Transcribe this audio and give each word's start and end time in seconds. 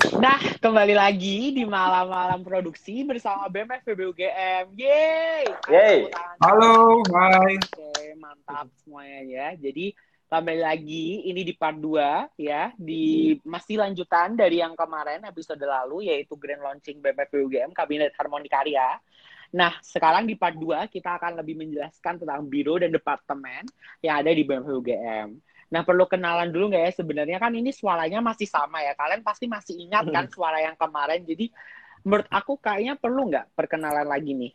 Nah, 0.00 0.40
kembali 0.64 0.96
lagi 0.96 1.52
di 1.52 1.68
malam-malam 1.68 2.40
produksi 2.40 3.04
bersama 3.04 3.52
BMF 3.52 3.84
PBUGM. 3.84 4.72
Yeay! 4.72 5.44
Yeay! 5.68 6.08
Halo, 6.40 7.04
hai. 7.12 7.60
Oke, 7.60 8.16
mantap 8.16 8.72
semuanya 8.80 9.20
ya. 9.28 9.48
Jadi, 9.60 9.92
kembali 10.24 10.60
lagi 10.64 11.28
ini 11.28 11.44
di 11.44 11.52
part 11.52 11.76
2 11.76 12.32
ya, 12.40 12.72
di 12.80 13.36
masih 13.44 13.76
lanjutan 13.76 14.40
dari 14.40 14.64
yang 14.64 14.72
kemarin 14.72 15.20
episode 15.28 15.60
lalu 15.60 16.08
yaitu 16.08 16.32
grand 16.40 16.64
launching 16.64 17.04
BMF 17.04 17.28
PBUGM 17.28 17.76
Kabinet 17.76 18.16
Harmoni 18.16 18.48
Karya. 18.48 18.96
Nah, 19.52 19.76
sekarang 19.84 20.24
di 20.24 20.32
part 20.32 20.56
2 20.56 20.88
kita 20.88 21.20
akan 21.20 21.44
lebih 21.44 21.60
menjelaskan 21.60 22.24
tentang 22.24 22.48
biro 22.48 22.80
dan 22.80 22.88
departemen 22.88 23.68
yang 24.00 24.24
ada 24.24 24.32
di 24.32 24.48
BMF 24.48 24.64
PBUGM. 24.64 25.49
Nah, 25.70 25.86
perlu 25.86 26.04
kenalan 26.10 26.50
dulu 26.50 26.74
nggak 26.74 26.82
ya? 26.82 26.92
Sebenarnya 26.98 27.38
kan 27.38 27.54
ini 27.54 27.70
suaranya 27.70 28.18
masih 28.18 28.50
sama 28.50 28.82
ya. 28.82 28.92
Kalian 28.98 29.22
pasti 29.22 29.46
masih 29.46 29.78
ingat 29.86 30.02
kan 30.10 30.26
Hmm. 30.26 30.34
suara 30.34 30.58
yang 30.58 30.74
kemarin. 30.74 31.22
Jadi, 31.22 31.46
menurut 32.02 32.26
aku 32.26 32.58
kayaknya 32.58 32.98
perlu 32.98 33.30
nggak 33.30 33.54
perkenalan 33.54 34.06
lagi 34.06 34.34
nih? 34.34 34.52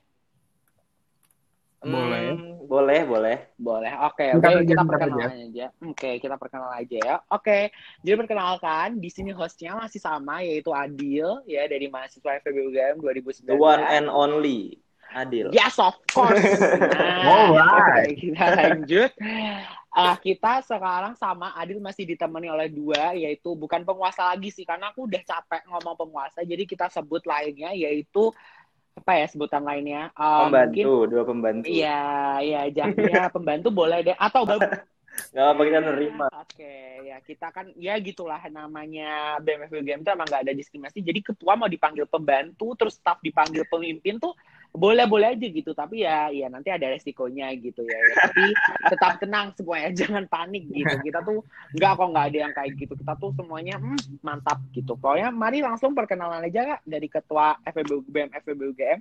Boleh. 1.85 2.33
Hmm, 2.33 2.65
boleh, 2.65 3.01
boleh. 3.05 3.37
Boleh. 3.61 3.93
Oke, 4.09 4.33
oke 4.33 4.41
aja, 4.41 4.65
kita 4.65 4.83
perkenalan 4.89 5.53
aja. 5.53 5.65
Oke, 5.85 6.09
kita 6.17 6.35
perkenalan 6.35 6.75
aja 6.81 6.97
ya. 6.97 7.15
Oke, 7.29 7.69
jadi 8.01 8.15
perkenalkan 8.17 8.97
di 8.97 9.09
sini 9.13 9.29
hostnya 9.29 9.77
masih 9.77 10.01
sama 10.01 10.41
yaitu 10.41 10.73
Adil 10.73 11.45
ya 11.45 11.69
dari 11.69 11.85
mahasiswa 11.85 12.41
FEB 12.41 12.73
UGM 12.73 12.95
2019. 13.05 13.45
The 13.45 13.53
one 13.53 13.85
and 13.85 14.09
only. 14.09 14.81
Adil. 15.13 15.53
Yes, 15.53 15.77
of 15.77 15.93
course. 16.09 16.41
Nah, 16.91 17.53
Alright. 17.53 18.17
oke, 18.17 18.19
kita 18.19 18.45
lanjut. 18.51 19.11
Ah, 19.95 20.19
kita 20.19 20.59
sekarang 20.67 21.15
sama 21.15 21.55
Adil 21.55 21.79
masih 21.79 22.03
ditemani 22.03 22.51
oleh 22.51 22.67
dua, 22.67 23.15
yaitu 23.15 23.55
bukan 23.55 23.79
penguasa 23.87 24.27
lagi 24.27 24.51
sih, 24.51 24.67
karena 24.67 24.91
aku 24.91 25.07
udah 25.07 25.23
capek 25.23 25.61
ngomong 25.71 25.95
penguasa, 25.95 26.43
jadi 26.43 26.63
kita 26.67 26.91
sebut 26.91 27.23
lainnya, 27.23 27.71
yaitu 27.71 28.35
apa 28.99 29.11
ya 29.19 29.25
sebutan 29.31 29.63
lainnya? 29.63 30.11
Ah, 30.19 30.51
Pembantu, 30.51 30.75
Mungkin, 30.75 30.87
dua 31.11 31.23
pembantu. 31.29 31.69
iya, 31.69 31.87
iya, 32.45 32.59
jadinya 32.77 33.31
pembantu 33.33 33.67
boleh 33.71 33.97
deh, 34.07 34.15
atau 34.19 34.43
Gak 35.35 35.47
apa 35.51 35.61
kita 35.67 35.79
nerima. 35.83 36.27
Oke, 36.31 37.03
ya 37.03 37.17
kita 37.19 37.47
kan 37.51 37.67
ya 37.75 37.99
gitulah 37.99 38.39
namanya 38.47 39.39
BMF 39.43 39.71
UGM 39.71 40.01
itu 40.03 40.11
emang 40.11 40.27
gak 40.27 40.47
ada 40.47 40.53
diskriminasi. 40.55 41.03
Jadi 41.03 41.19
ketua 41.19 41.59
mau 41.59 41.67
dipanggil 41.67 42.07
pembantu, 42.07 42.75
terus 42.79 42.95
staff 42.95 43.19
dipanggil 43.19 43.67
pemimpin 43.67 44.15
tuh 44.15 44.31
boleh-boleh 44.75 45.35
aja 45.35 45.47
gitu. 45.47 45.71
Tapi 45.71 46.03
ya, 46.03 46.31
ya 46.31 46.47
nanti 46.51 46.71
ada 46.71 46.91
resikonya 46.91 47.51
gitu 47.59 47.83
ya. 47.83 47.99
Ya, 47.99 48.15
Tapi 48.27 48.43
tetap 48.91 49.11
tenang 49.19 49.51
semuanya, 49.55 49.89
jangan 49.99 50.23
panik 50.27 50.67
gitu. 50.71 50.95
Kita 51.03 51.19
tuh 51.23 51.43
nggak 51.75 51.91
kok 51.95 52.07
nggak 52.11 52.25
ada 52.31 52.37
yang 52.47 52.53
kayak 52.55 52.71
gitu. 52.79 52.93
Kita 52.95 53.13
tuh 53.19 53.31
semuanya 53.35 53.75
hmm, 53.79 54.23
mantap 54.23 54.59
gitu. 54.75 54.95
Pokoknya 54.99 55.31
mari 55.31 55.59
langsung 55.63 55.91
perkenalan 55.91 56.43
aja 56.47 56.75
kak 56.75 56.81
dari 56.87 57.07
ketua 57.11 57.59
FEB 57.67 58.59
UGM. 58.71 58.99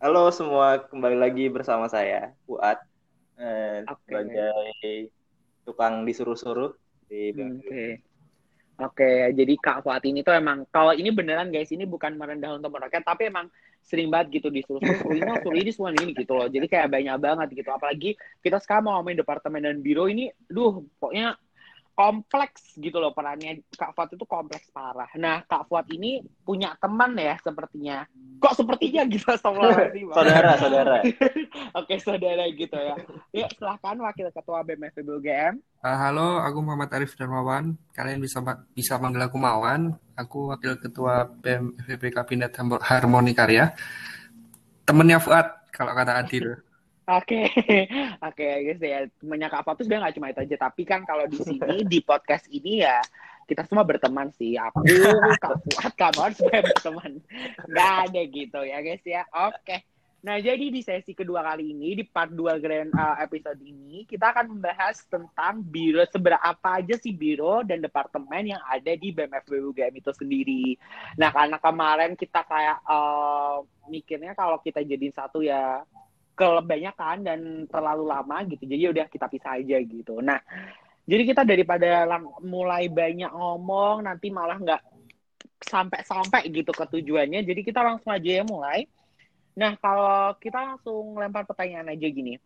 Halo 0.00 0.32
semua, 0.32 0.80
kembali 0.88 1.12
lagi 1.20 1.44
bersama 1.52 1.84
saya, 1.84 2.32
Fuad. 2.48 2.80
Eh, 3.36 3.84
Oke. 3.84 4.00
sebagai 4.08 5.12
tukang 5.70 6.02
disuruh-suruh 6.02 6.74
di 7.06 7.30
Hmm, 7.30 7.62
Oke. 7.62 8.02
Oke, 8.80 9.28
jadi 9.36 9.54
Kak 9.60 9.84
Fuad 9.84 10.00
ini 10.08 10.24
tuh 10.24 10.32
emang 10.32 10.64
kalau 10.72 10.96
ini 10.96 11.12
beneran 11.12 11.52
guys, 11.52 11.68
ini 11.68 11.84
bukan 11.84 12.16
merendah 12.16 12.56
untuk 12.56 12.72
merakyat, 12.72 13.04
tapi 13.04 13.28
emang 13.28 13.52
sering 13.84 14.08
banget 14.08 14.40
gitu 14.40 14.48
disuruh 14.48 14.80
suruh 14.80 15.12
ini, 15.12 15.28
suruh 15.44 15.58
ini, 15.60 15.70
semua 15.70 15.92
ini 15.92 16.16
gitu 16.16 16.32
loh. 16.32 16.48
Jadi 16.48 16.64
kayak 16.64 16.88
banyak 16.88 17.16
banget 17.20 17.48
gitu. 17.60 17.68
Apalagi 17.68 18.16
kita 18.40 18.56
sekarang 18.56 18.88
mau 18.88 18.92
ngomongin 18.96 19.20
departemen 19.20 19.60
dan 19.60 19.76
biro 19.84 20.08
ini, 20.08 20.32
duh, 20.48 20.80
pokoknya 20.96 21.36
kompleks 21.94 22.74
gitu 22.78 22.96
loh 22.96 23.12
perannya 23.12 23.60
Kak 23.74 23.92
Fuad 23.92 24.14
itu 24.16 24.24
kompleks 24.24 24.70
parah. 24.72 25.10
Nah, 25.20 25.44
Kak 25.44 25.68
Fuad 25.68 25.86
ini 25.92 26.24
punya 26.42 26.72
teman 26.80 27.12
ya 27.18 27.36
sepertinya. 27.42 28.08
Kok 28.40 28.54
sepertinya 28.56 29.04
gitu 29.04 29.28
saudara, 29.36 30.56
saudara. 30.56 30.98
Oke, 31.78 32.00
saudara 32.00 32.44
gitu 32.48 32.76
ya. 32.76 32.96
Ya, 33.36 33.46
silahkan 33.52 33.96
Wakil 34.00 34.32
Ketua 34.32 34.64
BMF 34.64 34.96
UGM. 34.96 35.60
Uh, 35.80 35.96
halo, 35.96 36.40
aku 36.40 36.58
Muhammad 36.64 36.92
Arif 36.96 37.16
Darmawan. 37.16 37.76
Kalian 37.92 38.20
bisa 38.20 38.40
bisa 38.72 38.96
manggil 38.96 39.24
aku 39.28 39.36
Mawan. 39.36 39.92
Aku 40.16 40.52
Wakil 40.52 40.80
Ketua 40.80 41.28
BEM 41.28 41.76
FVP 41.84 42.16
Kabinet 42.16 42.56
Harmoni 42.56 43.36
Karya. 43.36 43.72
Temennya 44.88 45.20
Fuad, 45.20 45.70
kalau 45.72 45.92
kata 45.92 46.16
Adil. 46.16 46.69
Oke, 47.10 47.50
oke 48.28 48.46
guys 48.46 48.78
ya. 48.78 49.10
Temennya 49.18 49.50
Kak 49.50 49.66
Fatus 49.66 49.86
sebenarnya 49.86 50.02
nggak 50.06 50.16
cuma 50.20 50.30
itu 50.30 50.40
aja, 50.46 50.56
tapi 50.70 50.82
kan 50.86 51.02
kalau 51.02 51.26
di 51.26 51.38
sini 51.42 51.82
di 51.82 51.98
podcast 52.06 52.46
ini 52.54 52.86
ya 52.86 53.02
kita 53.50 53.66
semua 53.66 53.82
berteman 53.82 54.30
sih. 54.38 54.54
Aku, 54.54 54.86
Kak 55.42 55.58
Fuad, 55.66 55.92
Kak 55.98 56.10
Mawar 56.14 56.32
berteman. 56.38 57.18
Nggak 57.66 57.92
ada 58.06 58.20
gitu 58.30 58.60
ya 58.62 58.78
guys 58.78 59.02
ya. 59.02 59.26
Oke. 59.34 59.82
Nah 60.20 60.36
jadi 60.36 60.68
di 60.68 60.84
sesi 60.84 61.16
kedua 61.16 61.40
kali 61.40 61.72
ini 61.72 61.96
di 61.96 62.04
part 62.04 62.28
2 62.28 62.60
grand 62.60 62.92
uh, 62.92 63.16
episode 63.24 63.56
ini 63.64 64.04
kita 64.04 64.36
akan 64.36 64.52
membahas 64.52 65.00
tentang 65.08 65.64
biro 65.64 66.04
seberapa 66.12 66.68
aja 66.68 67.00
sih 67.00 67.16
biro 67.16 67.64
dan 67.64 67.80
departemen 67.80 68.52
yang 68.52 68.60
ada 68.68 68.92
di 69.00 69.16
BMF 69.16 69.48
UGM 69.48 69.96
itu 69.96 70.12
sendiri. 70.12 70.76
Nah 71.16 71.32
karena 71.32 71.56
kemarin 71.56 72.12
kita 72.20 72.44
kayak 72.44 72.84
uh, 72.84 73.64
mikirnya 73.88 74.36
kalau 74.36 74.60
kita 74.60 74.84
jadiin 74.84 75.16
satu 75.16 75.40
ya 75.40 75.88
kebanyakan 76.40 77.16
dan 77.20 77.40
terlalu 77.68 78.08
lama 78.08 78.36
gitu. 78.48 78.64
Jadi 78.64 78.82
udah 78.96 79.06
kita 79.12 79.28
pisah 79.28 79.60
aja 79.60 79.76
gitu. 79.84 80.24
Nah, 80.24 80.40
jadi 81.04 81.28
kita 81.28 81.44
daripada 81.44 82.08
mulai 82.40 82.88
banyak 82.88 83.28
ngomong 83.28 84.08
nanti 84.08 84.32
malah 84.32 84.56
nggak 84.56 84.82
sampai-sampai 85.60 86.48
gitu 86.48 86.72
ke 86.72 86.84
tujuannya. 86.88 87.44
Jadi 87.44 87.60
kita 87.60 87.84
langsung 87.84 88.16
aja 88.16 88.40
ya 88.40 88.44
mulai. 88.48 88.88
Nah, 89.52 89.76
kalau 89.76 90.32
kita 90.40 90.56
langsung 90.56 91.20
lempar 91.20 91.44
pertanyaan 91.44 91.92
aja 91.92 92.08
gini. 92.08 92.40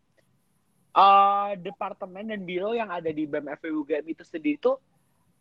Eh, 0.94 1.50
departemen 1.62 2.26
dan 2.26 2.42
biro 2.42 2.74
yang 2.74 2.90
ada 2.90 3.10
di 3.10 3.26
BMF 3.26 3.66
UGM 3.66 4.14
itu 4.14 4.22
sendiri 4.22 4.58
tuh 4.58 4.78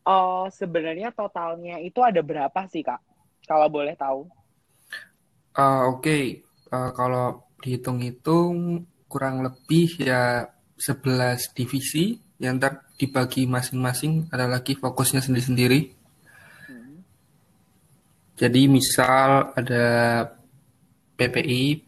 eh, 0.05 0.45
sebenarnya 0.53 1.09
totalnya 1.09 1.81
itu 1.81 2.01
ada 2.05 2.21
berapa 2.21 2.69
sih, 2.69 2.85
Kak? 2.85 3.01
Kalau 3.49 3.67
boleh 3.67 3.97
tahu. 3.97 4.29
Uh, 5.53 5.93
Oke, 5.93 6.41
Uh, 6.73 6.89
kalau 6.97 7.45
dihitung-hitung 7.63 8.83
kurang 9.07 9.47
lebih 9.47 10.03
ya 10.03 10.51
11 10.75 11.55
divisi 11.55 12.19
yang 12.43 12.59
ntar 12.59 12.83
dibagi 12.99 13.47
masing-masing 13.47 14.27
ada 14.35 14.51
lagi 14.51 14.75
fokusnya 14.75 15.23
sendiri-sendiri. 15.23 15.95
Hmm. 16.67 16.99
Jadi 18.35 18.61
misal 18.67 19.55
ada 19.55 19.85
PPI, 21.15 21.87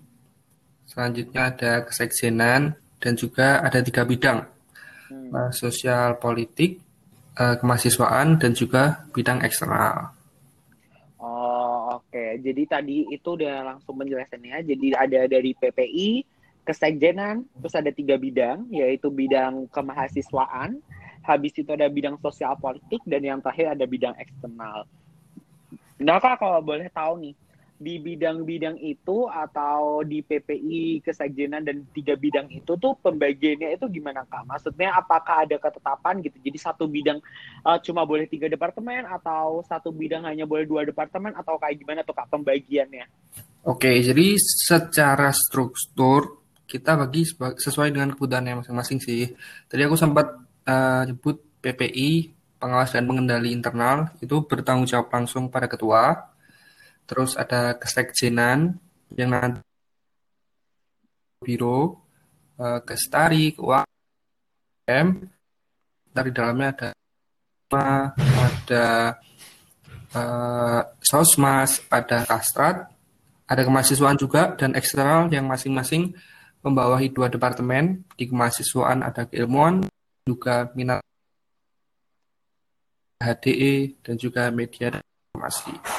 selanjutnya 0.87 1.51
ada 1.51 1.83
kesekjenan, 1.83 2.79
dan 3.03 3.13
juga 3.19 3.59
ada 3.59 3.83
tiga 3.83 4.07
bidang, 4.07 4.47
Hmm. 5.11 5.29
uh, 5.29 5.51
sosial 5.51 6.17
politik, 6.17 6.81
uh, 7.37 7.59
kemahasiswaan, 7.59 8.39
dan 8.39 8.55
juga 8.55 9.05
bidang 9.11 9.43
eksternal. 9.43 10.14
Oke. 12.15 12.39
Jadi 12.47 12.63
tadi 12.63 12.97
itu 13.11 13.27
udah 13.35 13.75
langsung 13.75 13.99
penjelasannya. 13.99 14.63
Jadi 14.63 14.95
ada 14.95 15.27
dari 15.27 15.51
PPI, 15.51 16.23
kesekjenan, 16.63 17.43
terus 17.59 17.75
ada 17.75 17.91
tiga 17.91 18.15
bidang, 18.15 18.71
yaitu 18.71 19.11
bidang 19.11 19.67
kemahasiswaan, 19.67 20.79
habis 21.27 21.51
itu 21.59 21.67
ada 21.75 21.91
bidang 21.91 22.15
sosial 22.23 22.55
politik, 22.55 23.03
dan 23.03 23.19
yang 23.19 23.43
terakhir 23.43 23.75
ada 23.75 23.83
bidang 23.83 24.15
eksternal. 24.15 24.87
Nah, 25.99 26.15
Kak, 26.23 26.39
kalau 26.39 26.63
boleh 26.63 26.87
tahu 26.87 27.19
nih, 27.19 27.35
di 27.75 27.99
bidang-bidang 27.99 28.79
itu 28.79 29.27
atau 29.27 29.99
di 30.07 30.23
PPI, 30.23 31.03
kesekjenan, 31.03 31.67
dan 31.67 31.83
tiga 31.91 32.15
bidang 32.15 32.47
itu 32.47 32.79
tuh 32.79 32.95
pembagiannya 33.03 33.75
itu 33.75 33.85
gimana, 33.91 34.23
Kak? 34.31 34.47
Maksudnya 34.47 34.95
apakah 34.95 35.43
ada 35.43 35.59
ketetapan 35.59 36.23
gitu? 36.23 36.39
Jadi 36.39 36.57
satu 36.57 36.87
bidang 36.87 37.19
uh, 37.67 37.75
cuma 37.83 38.07
boleh 38.07 38.31
tiga 38.31 38.47
departemen 38.47 39.03
atau 39.03 39.59
satu 39.67 39.91
bidang 39.91 40.23
hanya 40.23 40.47
boleh 40.47 40.63
dua 40.63 40.87
departemen 40.87 41.35
atau 41.35 41.59
kayak 41.59 41.83
gimana 41.83 42.01
tuh 42.07 42.15
kak 42.15 42.31
pembagiannya? 42.31 43.05
Oke, 43.65 43.99
jadi 43.99 44.39
secara 44.39 45.35
struktur 45.35 46.45
kita 46.65 46.95
bagi 46.95 47.27
sesuai 47.59 47.91
dengan 47.91 48.13
kebutuhannya 48.15 48.63
masing-masing 48.63 48.99
sih. 49.03 49.29
Tadi 49.67 49.81
aku 49.83 49.97
sempat 49.99 50.31
uh, 50.65 51.01
nyebut 51.05 51.41
PPI, 51.59 52.31
pengawas 52.61 52.93
dan 52.93 53.09
pengendali 53.09 53.51
internal, 53.51 54.13
itu 54.21 54.45
bertanggung 54.45 54.87
jawab 54.87 55.09
langsung 55.11 55.49
pada 55.49 55.65
ketua. 55.65 56.34
Terus 57.05 57.37
ada 57.37 57.77
kesekjenan 57.77 58.81
yang 59.13 59.29
nanti 59.33 59.61
biro, 61.45 62.01
uh, 62.57 62.81
kestari, 62.81 63.53
keuangan, 63.53 65.05
dari 66.09 66.31
dalamnya 66.33 66.69
ada 66.73 66.89
ada 68.45 68.87
uh, 70.15 70.81
sosmas, 71.03 71.85
ada 71.93 72.25
kastrat, 72.25 72.89
ada 73.45 73.61
kemahasiswaan 73.61 74.17
juga 74.17 74.57
dan 74.57 74.73
eksternal 74.73 75.29
yang 75.29 75.45
masing-masing 75.45 76.17
membawahi 76.65 77.13
dua 77.13 77.29
departemen. 77.29 78.01
Di 78.17 78.25
kemahasiswaan 78.25 79.05
ada 79.05 79.29
keilmuan, 79.29 79.85
juga 80.25 80.73
minat 80.73 81.05
HDE 83.21 84.01
dan 84.01 84.15
juga 84.17 84.49
media 84.49 84.97
informasi. 85.33 85.94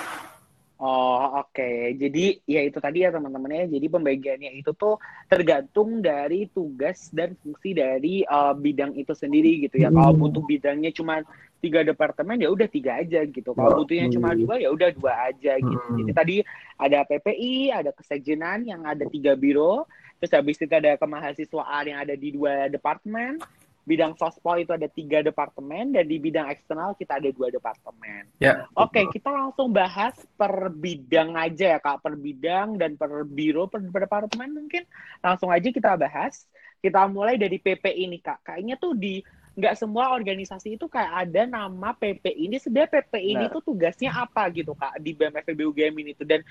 Oh 0.77 1.41
oke, 1.41 1.57
okay. 1.57 1.97
jadi 1.97 2.37
ya 2.45 2.61
itu 2.69 2.77
tadi 2.85 3.01
ya 3.01 3.09
teman-teman 3.09 3.49
ya. 3.49 3.65
Jadi 3.65 3.87
pembagiannya 3.89 4.61
itu 4.61 4.77
tuh 4.77 5.01
tergantung 5.25 6.05
dari 6.05 6.53
tugas 6.53 7.09
dan 7.17 7.33
fungsi 7.41 7.73
dari 7.73 8.29
uh, 8.29 8.53
bidang 8.53 8.93
itu 8.93 9.17
sendiri 9.17 9.65
gitu 9.65 9.81
ya. 9.81 9.89
Hmm. 9.89 9.97
Kalau 9.97 10.13
butuh 10.21 10.45
bidangnya 10.45 10.93
cuma 10.93 11.25
tiga 11.65 11.81
departemen 11.81 12.37
ya 12.45 12.53
udah 12.53 12.69
tiga 12.69 13.01
aja 13.01 13.25
gitu. 13.25 13.57
Kalau 13.57 13.81
butuhnya 13.81 14.13
cuma 14.13 14.37
dua 14.37 14.61
ya 14.61 14.69
udah 14.69 14.93
dua 14.93 15.33
aja 15.33 15.57
gitu. 15.57 15.81
Hmm. 15.81 15.97
Jadi 16.05 16.13
tadi 16.13 16.37
ada 16.77 16.99
PPI, 17.09 17.73
ada 17.73 17.91
kesekjenan 17.97 18.69
yang 18.69 18.85
ada 18.85 19.09
tiga 19.09 19.33
biro, 19.33 19.89
terus 20.21 20.37
habis 20.37 20.61
itu 20.61 20.69
ada 20.77 21.01
kemahasiswaan 21.01 21.85
yang 21.89 21.99
ada 22.05 22.13
di 22.13 22.37
dua 22.37 22.69
departemen, 22.69 23.41
bidang 23.87 24.19
sospol 24.19 24.59
itu 24.59 24.75
ada 24.75 24.91
tiga 24.91 25.23
departemen 25.23 25.95
dan 25.95 26.11
di 26.11 26.19
bidang 26.19 26.51
eksternal 26.51 26.99
kita 26.99 27.23
ada 27.23 27.31
dua 27.31 27.55
departemen. 27.55 28.27
Ya. 28.43 28.67
Oke, 28.75 28.99
okay, 28.99 29.05
kita 29.15 29.31
langsung 29.31 29.71
bahas 29.71 30.19
per 30.35 30.75
bidang 30.75 31.39
aja 31.39 31.79
ya 31.79 31.81
kak, 31.81 32.03
per 32.03 32.19
bidang 32.19 32.83
dan 32.83 32.99
per 32.99 33.23
biro 33.23 33.71
per, 33.71 33.87
per 33.87 34.11
departemen 34.11 34.51
mungkin 34.51 34.83
langsung 35.23 35.55
aja 35.55 35.71
kita 35.71 35.95
bahas. 35.95 36.51
Kita 36.83 37.07
mulai 37.07 37.39
dari 37.39 37.63
PP 37.63 37.87
ini 37.95 38.19
kak. 38.19 38.43
Kayaknya 38.43 38.75
tuh 38.77 38.99
di 38.99 39.23
nggak 39.57 39.75
semua 39.79 40.13
organisasi 40.13 40.77
itu 40.77 40.91
kayak 40.91 41.31
ada 41.31 41.47
nama 41.47 41.95
PP 41.95 42.27
ini. 42.27 42.59
Sebenarnya 42.59 42.91
PP 42.91 43.15
ini 43.23 43.45
tuh 43.55 43.63
tugasnya 43.71 44.13
apa 44.19 44.51
gitu 44.51 44.75
kak 44.75 44.99
di 44.99 45.15
BMFB 45.15 45.63
UGM 45.63 45.95
ini 46.03 46.13
tuh 46.13 46.27
dan 46.27 46.43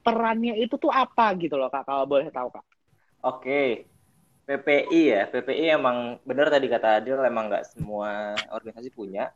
perannya 0.00 0.56
itu 0.62 0.78
tuh 0.78 0.94
apa 0.94 1.34
gitu 1.42 1.58
loh 1.58 1.68
kak 1.74 1.84
kalau 1.90 2.06
boleh 2.06 2.30
tahu 2.30 2.54
kak. 2.54 2.64
Oke, 3.24 3.88
PPI 4.44 5.02
ya, 5.08 5.22
PPI 5.32 5.72
emang 5.72 6.20
benar 6.28 6.52
tadi 6.52 6.68
kata 6.68 7.00
Adil 7.00 7.16
emang 7.24 7.48
nggak 7.48 7.64
semua 7.72 8.36
organisasi 8.52 8.92
punya. 8.92 9.32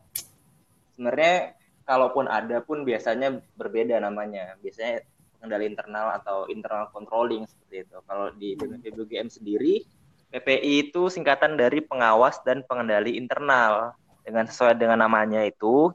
Sebenarnya 0.92 1.56
kalaupun 1.88 2.28
ada 2.28 2.60
pun 2.60 2.84
biasanya 2.84 3.40
berbeda 3.56 3.96
namanya. 4.04 4.60
Biasanya 4.60 5.00
pengendali 5.38 5.72
internal 5.72 6.12
atau 6.20 6.44
internal 6.52 6.92
controlling 6.92 7.48
seperti 7.48 7.88
itu. 7.88 7.96
Kalau 8.04 8.28
di 8.36 8.52
BPBGM 8.58 9.32
sendiri, 9.32 9.86
PPI 10.28 10.92
itu 10.92 11.08
singkatan 11.08 11.56
dari 11.56 11.80
pengawas 11.80 12.44
dan 12.44 12.60
pengendali 12.68 13.16
internal. 13.16 13.96
Dengan 14.28 14.44
sesuai 14.44 14.76
dengan 14.76 15.00
namanya 15.00 15.40
itu, 15.40 15.88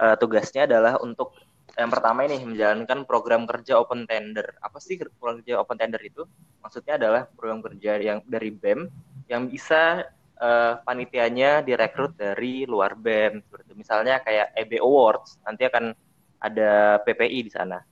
uh, 0.00 0.16
tugasnya 0.16 0.64
adalah 0.64 0.96
untuk 1.04 1.36
yang 1.74 1.90
pertama 1.90 2.22
ini 2.22 2.38
menjalankan 2.38 3.02
program 3.02 3.50
kerja 3.50 3.82
open 3.82 4.06
tender. 4.06 4.54
Apa 4.62 4.78
sih 4.78 4.94
program 5.18 5.42
kerja 5.42 5.58
open 5.58 5.74
tender 5.74 5.98
itu? 6.06 6.22
Maksudnya 6.62 6.94
adalah 6.94 7.26
program 7.26 7.58
kerja 7.66 7.98
yang 7.98 8.18
dari 8.30 8.54
BEM 8.54 8.86
yang 9.26 9.50
bisa 9.50 10.06
uh, 10.38 10.78
panitianya 10.86 11.66
direkrut 11.66 12.14
dari 12.14 12.62
luar 12.62 12.94
BEM. 12.94 13.42
Seperti 13.42 13.74
misalnya 13.74 14.22
kayak 14.22 14.54
EB 14.54 14.78
Awards, 14.78 15.42
nanti 15.42 15.66
akan 15.66 15.90
ada 16.38 17.02
PPI 17.02 17.38
di 17.42 17.50
sana. 17.50 17.82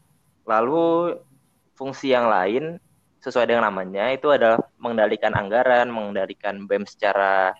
Lalu 0.46 1.18
fungsi 1.74 2.14
yang 2.14 2.30
lain 2.30 2.78
sesuai 3.18 3.50
dengan 3.50 3.66
namanya 3.66 4.14
itu 4.14 4.30
adalah 4.30 4.62
mengendalikan 4.78 5.34
anggaran, 5.34 5.90
mengendalikan 5.90 6.70
BEM 6.70 6.86
secara 6.86 7.50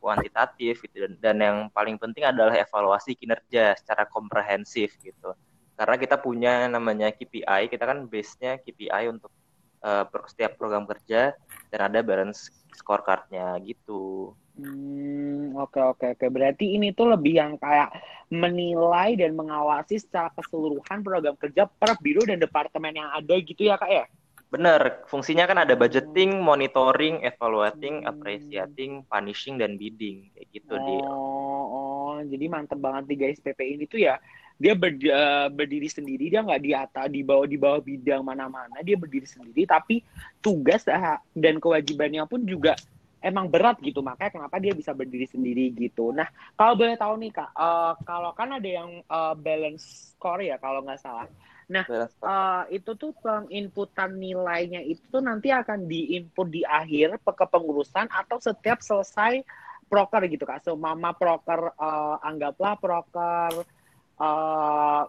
kuantitatif 0.00 0.80
gitu 0.84 1.04
dan, 1.04 1.12
dan 1.20 1.36
yang 1.40 1.56
paling 1.72 2.00
penting 2.00 2.24
adalah 2.24 2.56
evaluasi 2.56 3.12
kinerja 3.16 3.76
secara 3.76 4.08
komprehensif 4.08 4.96
gitu 5.04 5.36
karena 5.80 5.96
kita 5.96 6.20
punya 6.20 6.68
namanya 6.68 7.08
KPI 7.08 7.72
kita 7.72 7.88
kan 7.88 8.04
base-nya 8.04 8.60
KPI 8.60 9.16
untuk 9.16 9.32
uh, 9.80 10.04
setiap 10.28 10.60
program 10.60 10.84
kerja 10.84 11.32
dan 11.72 11.80
ada 11.88 12.04
balance 12.04 12.52
scorecard-nya 12.76 13.56
gitu. 13.64 14.36
Hmm, 14.60 15.56
oke 15.56 15.80
oke 15.80 16.20
oke. 16.20 16.26
Berarti 16.28 16.76
ini 16.76 16.92
tuh 16.92 17.16
lebih 17.16 17.40
yang 17.40 17.56
kayak 17.56 17.96
menilai 18.28 19.16
dan 19.16 19.32
mengawasi 19.32 19.96
secara 19.96 20.28
keseluruhan 20.36 21.00
program 21.00 21.32
kerja 21.40 21.64
per 21.64 21.96
biro 22.04 22.28
dan 22.28 22.36
departemen 22.36 23.00
yang 23.00 23.08
ada 23.16 23.40
gitu 23.40 23.64
ya 23.64 23.80
kak 23.80 23.88
ya? 23.88 24.04
Bener, 24.52 25.06
fungsinya 25.08 25.48
kan 25.48 25.64
ada 25.64 25.78
budgeting, 25.78 26.44
monitoring, 26.44 27.24
evaluating, 27.24 28.04
hmm. 28.04 28.10
appreciating, 28.10 29.00
punishing, 29.08 29.56
dan 29.56 29.80
bidding 29.80 30.28
kayak 30.36 30.48
gitu 30.52 30.74
oh, 30.76 30.84
di. 30.84 30.94
Oh, 31.08 32.14
jadi 32.20 32.44
mantep 32.52 32.76
banget 32.76 33.08
nih 33.08 33.16
guys 33.16 33.40
PP 33.40 33.80
ini 33.80 33.88
tuh 33.88 34.04
ya 34.04 34.20
dia 34.60 34.76
ber, 34.76 34.92
uh, 34.92 35.48
berdiri 35.48 35.88
sendiri 35.88 36.28
dia 36.28 36.44
nggak 36.44 36.60
di 36.60 36.76
atas 36.76 37.08
di 37.08 37.24
bawah 37.24 37.48
di 37.48 37.56
bawah 37.56 37.80
bidang 37.80 38.20
mana-mana 38.20 38.84
dia 38.84 38.94
berdiri 39.00 39.24
sendiri. 39.24 39.64
Tapi 39.64 40.04
tugas 40.44 40.84
uh, 40.84 41.16
dan 41.32 41.56
kewajibannya 41.56 42.20
pun 42.28 42.44
juga 42.44 42.76
emang 43.24 43.48
berat 43.48 43.80
gitu. 43.80 44.04
Makanya 44.04 44.36
kenapa 44.36 44.60
dia 44.60 44.76
bisa 44.76 44.92
berdiri 44.92 45.24
sendiri 45.24 45.72
gitu. 45.72 46.12
Nah 46.12 46.28
kalau 46.60 46.76
boleh 46.76 47.00
tahu 47.00 47.16
nih 47.24 47.32
kak 47.32 47.50
uh, 47.56 47.96
kalau 48.04 48.36
kan 48.36 48.52
ada 48.52 48.68
yang 48.68 49.00
uh, 49.08 49.32
balance 49.32 50.12
score 50.12 50.44
ya 50.44 50.60
kalau 50.60 50.84
nggak 50.84 51.00
salah. 51.00 51.24
Nah 51.72 51.88
uh, 51.88 52.68
itu 52.68 52.92
tuh 53.00 53.16
penginputan 53.24 54.12
nilainya 54.12 54.84
itu 54.84 55.00
tuh 55.08 55.24
nanti 55.24 55.48
akan 55.48 55.88
diinput 55.88 56.52
di 56.52 56.68
akhir 56.68 57.16
kepengurusan 57.24 58.12
atau 58.12 58.36
setiap 58.36 58.84
selesai 58.84 59.40
proker 59.88 60.20
gitu 60.28 60.44
kak. 60.44 60.60
So 60.68 60.76
mama 60.76 61.16
proker 61.16 61.72
uh, 61.80 62.20
anggaplah 62.20 62.76
proker 62.76 63.79
uh, 64.20 65.08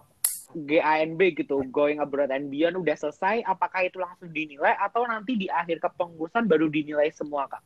GANB 0.52 1.20
gitu, 1.36 1.64
Going 1.72 2.00
Abroad 2.00 2.32
and 2.32 2.52
Beyond 2.52 2.80
udah 2.84 2.96
selesai, 2.96 3.44
apakah 3.44 3.88
itu 3.88 4.00
langsung 4.00 4.28
dinilai 4.32 4.76
atau 4.80 5.04
nanti 5.08 5.36
di 5.36 5.48
akhir 5.48 5.80
kepengurusan 5.80 6.44
baru 6.44 6.68
dinilai 6.68 7.08
semua, 7.12 7.48
Kak? 7.48 7.62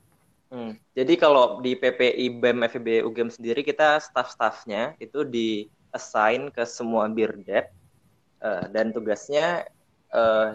Hmm. 0.46 0.78
Jadi 0.94 1.19
kalau 1.19 1.58
di 1.58 1.75
PPI 1.75 2.38
BEM 2.38 2.62
FEB 2.70 3.02
UGM 3.02 3.34
sendiri 3.34 3.66
kita 3.66 3.98
staff-staffnya 3.98 4.94
itu 5.02 5.26
di 5.26 5.66
assign 5.90 6.54
ke 6.54 6.62
semua 6.62 7.10
birdep 7.10 7.66
uh, 8.46 8.64
dan 8.70 8.94
tugasnya 8.94 9.66
uh, 10.14 10.54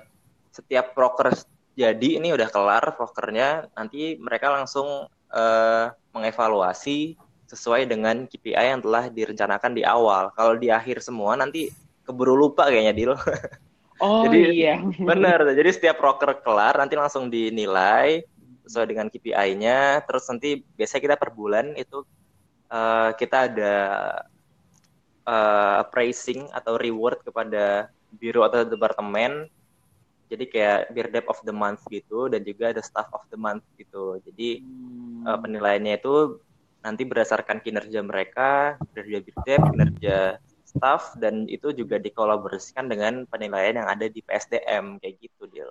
setiap 0.56 0.96
proker 0.96 1.36
jadi 1.76 2.20
ini 2.20 2.36
udah 2.36 2.48
kelar 2.52 2.84
prokernya 2.96 3.68
nanti 3.76 4.20
mereka 4.20 4.52
langsung 4.52 5.08
uh, 5.32 5.86
mengevaluasi 6.12 7.16
sesuai 7.52 7.84
dengan 7.92 8.24
KPI 8.24 8.56
yang 8.56 8.80
telah 8.80 9.12
direncanakan 9.12 9.76
di 9.76 9.84
awal. 9.84 10.32
Kalau 10.32 10.56
di 10.56 10.72
akhir 10.72 11.04
semua 11.04 11.36
nanti 11.36 11.68
keburu 12.08 12.40
lupa 12.40 12.72
kayaknya 12.72 12.96
Dil. 12.96 13.14
Oh 14.02 14.26
jadi, 14.26 14.50
iya. 14.50 14.76
Bener. 14.82 15.54
Jadi 15.54 15.70
setiap 15.78 16.02
broker 16.02 16.42
kelar 16.42 16.74
nanti 16.74 16.98
langsung 16.98 17.30
dinilai 17.30 18.26
sesuai 18.66 18.90
dengan 18.90 19.14
KPI-nya. 19.14 20.02
Terus 20.10 20.26
nanti 20.26 20.66
biasanya 20.74 21.02
kita 21.06 21.16
per 21.22 21.30
bulan 21.30 21.78
itu 21.78 22.02
uh, 22.74 23.14
kita 23.14 23.46
ada 23.46 23.76
uh, 25.30 25.86
pricing 25.94 26.50
atau 26.50 26.82
reward 26.82 27.22
kepada 27.22 27.94
biro 28.10 28.42
atau 28.42 28.66
departemen. 28.66 29.46
Jadi 30.34 30.50
kayak 30.50 30.98
Birdep 30.98 31.30
of 31.30 31.38
the 31.46 31.54
Month 31.54 31.86
gitu 31.94 32.26
dan 32.26 32.42
juga 32.42 32.74
ada 32.74 32.82
Staff 32.82 33.06
of 33.14 33.22
the 33.30 33.38
Month 33.38 33.70
gitu. 33.78 34.18
Jadi 34.26 34.66
hmm. 34.66 35.30
uh, 35.30 35.38
penilaiannya 35.38 36.02
itu 36.02 36.42
nanti 36.82 37.06
berdasarkan 37.06 37.62
kinerja 37.62 38.02
mereka, 38.02 38.76
kinerja 38.92 39.18
Birdep, 39.22 39.62
kinerja 39.72 40.18
staff, 40.66 41.16
dan 41.22 41.46
itu 41.46 41.70
juga 41.74 42.02
dikolaborasikan 42.02 42.90
dengan 42.90 43.26
penilaian 43.30 43.86
yang 43.86 43.90
ada 43.90 44.10
di 44.10 44.20
PSDM, 44.26 44.98
kayak 44.98 45.16
gitu, 45.22 45.46
Dil. 45.50 45.70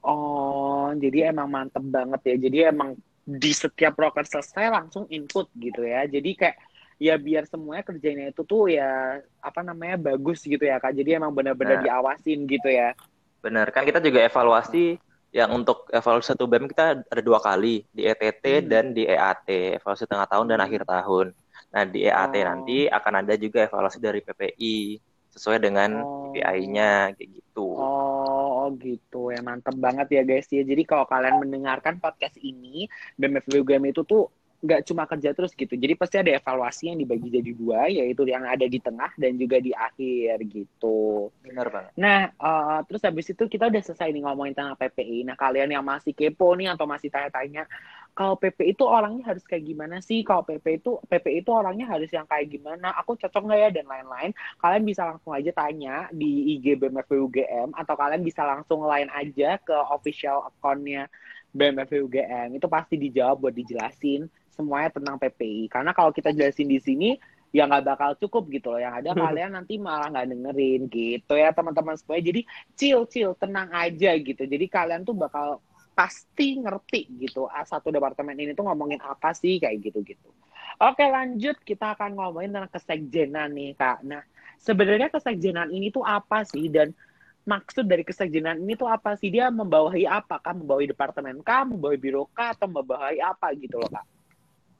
Oh, 0.00 0.88
jadi 0.96 1.32
emang 1.32 1.48
mantep 1.52 1.84
banget 1.84 2.20
ya. 2.24 2.36
Jadi 2.48 2.58
emang 2.72 2.96
di 3.24 3.52
setiap 3.52 3.94
proker 3.94 4.24
selesai 4.24 4.72
langsung 4.72 5.04
input 5.12 5.52
gitu 5.54 5.84
ya. 5.84 6.08
Jadi 6.08 6.30
kayak 6.34 6.56
ya 7.00 7.16
biar 7.16 7.48
semuanya 7.48 7.84
kerjanya 7.84 8.32
itu 8.32 8.44
tuh 8.44 8.68
ya 8.68 9.20
apa 9.40 9.60
namanya 9.60 10.12
bagus 10.12 10.40
gitu 10.44 10.60
ya 10.60 10.80
kak. 10.80 10.96
Jadi 10.96 11.20
emang 11.20 11.32
benar-benar 11.36 11.80
nah, 11.80 11.84
diawasin 11.84 12.48
gitu 12.48 12.68
ya. 12.68 12.96
Benar 13.44 13.68
kan 13.72 13.84
kita 13.84 14.00
juga 14.00 14.24
evaluasi 14.24 14.96
yang 15.30 15.50
untuk 15.54 15.86
evaluasi 15.94 16.34
satu 16.34 16.50
BEM 16.50 16.66
kita 16.66 17.06
ada 17.06 17.22
dua 17.22 17.38
kali 17.38 17.86
di 17.94 18.02
ETT 18.02 18.42
hmm. 18.42 18.66
dan 18.66 18.84
di 18.90 19.06
EAT 19.06 19.78
evaluasi 19.78 20.06
tengah 20.10 20.26
tahun 20.26 20.46
dan 20.50 20.60
akhir 20.62 20.82
tahun. 20.82 21.30
Nah 21.70 21.82
di 21.86 22.02
EAT 22.06 22.34
oh. 22.34 22.44
nanti 22.50 22.78
akan 22.90 23.14
ada 23.22 23.34
juga 23.38 23.62
evaluasi 23.66 24.02
dari 24.02 24.20
PPI 24.26 24.98
sesuai 25.30 25.62
dengan 25.62 26.02
oh. 26.02 26.34
KPI-nya 26.34 27.14
kayak 27.14 27.30
gitu. 27.30 27.66
Oh, 27.78 28.70
gitu 28.78 29.30
ya 29.30 29.42
mantep 29.42 29.74
banget 29.78 30.10
ya 30.18 30.22
guys 30.26 30.50
ya. 30.50 30.66
Jadi 30.66 30.82
kalau 30.82 31.06
kalian 31.06 31.42
mendengarkan 31.42 32.02
podcast 32.02 32.34
ini 32.42 32.90
BMFB 33.14 33.62
UGM 33.62 33.94
itu 33.94 34.02
tuh 34.02 34.26
nggak 34.60 34.84
cuma 34.84 35.08
kerja 35.08 35.32
terus 35.32 35.56
gitu. 35.56 35.72
Jadi 35.72 35.96
pasti 35.96 36.20
ada 36.20 36.36
evaluasi 36.36 36.92
yang 36.92 37.00
dibagi 37.00 37.32
jadi 37.32 37.50
dua, 37.56 37.88
yaitu 37.88 38.28
yang 38.28 38.44
ada 38.44 38.68
di 38.68 38.76
tengah 38.76 39.08
dan 39.16 39.40
juga 39.40 39.56
di 39.56 39.72
akhir 39.72 40.44
gitu. 40.52 41.32
Benar 41.40 41.72
banget. 41.72 41.92
Nah, 41.96 42.28
uh, 42.36 42.84
terus 42.84 43.00
habis 43.00 43.32
itu 43.32 43.48
kita 43.48 43.72
udah 43.72 43.80
selesai 43.80 44.12
nih 44.12 44.20
ngomongin 44.20 44.52
tentang 44.52 44.76
PPI. 44.76 45.24
Nah, 45.24 45.36
kalian 45.40 45.72
yang 45.72 45.84
masih 45.84 46.12
kepo 46.12 46.52
nih 46.60 46.76
atau 46.76 46.84
masih 46.84 47.08
tanya-tanya, 47.08 47.64
kalau 48.12 48.36
PPI 48.36 48.76
itu 48.76 48.84
orangnya 48.84 49.32
harus 49.32 49.44
kayak 49.48 49.64
gimana 49.64 49.96
sih? 50.04 50.20
Kalau 50.20 50.44
PP 50.44 50.84
itu 50.84 51.00
PP 51.08 51.26
itu 51.40 51.50
orangnya 51.56 51.88
harus 51.88 52.12
yang 52.12 52.28
kayak 52.28 52.52
gimana? 52.52 52.92
Aku 53.00 53.16
cocok 53.16 53.42
nggak 53.48 53.60
ya 53.64 53.68
dan 53.80 53.86
lain-lain? 53.88 54.30
Kalian 54.60 54.84
bisa 54.84 55.08
langsung 55.08 55.32
aja 55.32 55.50
tanya 55.56 56.04
di 56.12 56.58
IG 56.58 56.76
BMFB 56.76 57.10
UGM 57.16 57.68
atau 57.72 57.94
kalian 57.96 58.20
bisa 58.20 58.44
langsung 58.44 58.84
lain 58.84 59.08
aja 59.16 59.56
ke 59.62 59.72
official 59.88 60.44
accountnya 60.52 61.08
BMFB 61.50 61.92
UGM. 62.06 62.48
Itu 62.56 62.66
pasti 62.70 62.94
dijawab 62.96 63.46
buat 63.46 63.54
dijelasin 63.54 64.30
semuanya 64.54 64.90
tentang 64.94 65.16
PPI. 65.18 65.70
Karena 65.70 65.90
kalau 65.94 66.10
kita 66.14 66.30
jelasin 66.30 66.68
di 66.70 66.78
sini, 66.78 67.10
ya 67.50 67.66
nggak 67.66 67.84
bakal 67.86 68.10
cukup 68.18 68.46
gitu 68.50 68.74
loh. 68.74 68.80
Yang 68.80 68.94
ada 69.04 69.10
kalian 69.26 69.50
nanti 69.58 69.74
malah 69.76 70.08
nggak 70.10 70.28
dengerin 70.30 70.82
gitu 70.90 71.34
ya 71.34 71.50
teman-teman 71.50 71.94
semuanya. 71.98 72.24
Jadi 72.30 72.40
chill 72.78 73.02
chill 73.10 73.32
tenang 73.36 73.70
aja 73.74 74.10
gitu. 74.18 74.42
Jadi 74.46 74.66
kalian 74.70 75.02
tuh 75.02 75.14
bakal 75.18 75.58
pasti 75.94 76.56
ngerti 76.56 77.10
gitu. 77.28 77.50
Ah, 77.50 77.66
satu 77.66 77.92
departemen 77.92 78.38
ini 78.38 78.54
tuh 78.56 78.64
ngomongin 78.64 79.02
apa 79.02 79.34
sih 79.34 79.58
kayak 79.58 79.90
gitu-gitu. 79.90 80.30
Oke 80.80 81.04
lanjut 81.04 81.60
kita 81.60 81.92
akan 81.92 82.16
ngomongin 82.16 82.56
tentang 82.56 82.72
kesekjenan 82.72 83.52
nih 83.52 83.76
kak. 83.76 84.00
Nah 84.06 84.24
sebenarnya 84.56 85.12
kesekjenan 85.12 85.68
ini 85.68 85.92
tuh 85.92 86.00
apa 86.06 86.46
sih 86.48 86.72
dan 86.72 86.96
maksud 87.44 87.88
dari 87.88 88.04
kesekjenan 88.04 88.60
ini 88.60 88.76
tuh 88.76 88.88
apa 88.88 89.16
sih 89.16 89.32
dia 89.32 89.48
membawahi 89.48 90.04
apa 90.04 90.40
kak? 90.40 90.56
Membawahi 90.60 90.92
departemen 90.92 91.40
kah, 91.40 91.64
membawahi 91.64 91.98
biro 92.00 92.28
kah, 92.32 92.52
atau 92.52 92.68
membawahi 92.68 93.20
apa 93.20 93.52
gitu 93.56 93.80
loh 93.80 93.90
kak? 93.90 94.06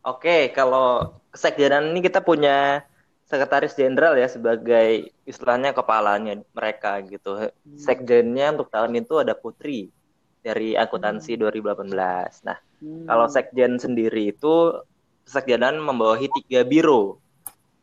Oke, 0.01 0.49
kalau 0.57 1.21
kesekjenan 1.29 1.93
ini 1.93 2.01
kita 2.01 2.25
punya 2.25 2.89
sekretaris 3.31 3.79
jenderal 3.79 4.19
ya 4.19 4.27
sebagai 4.27 5.15
istilahnya 5.23 5.71
kepalanya 5.71 6.43
mereka 6.51 6.99
gitu. 7.07 7.39
Hmm. 7.39 7.79
Sekjennya 7.79 8.59
untuk 8.59 8.75
tahun 8.75 8.99
itu 8.99 9.23
ada 9.23 9.39
Putri 9.39 9.95
dari 10.43 10.75
akuntansi 10.75 11.39
hmm. 11.39 11.47
2018. 11.47 11.95
Nah, 12.43 12.59
hmm. 12.83 13.07
kalau 13.07 13.27
sekjen 13.31 13.79
sendiri 13.79 14.35
itu 14.35 14.83
kesekjenan 15.23 15.79
membawahi 15.79 16.27
tiga 16.43 16.67
biro. 16.67 17.23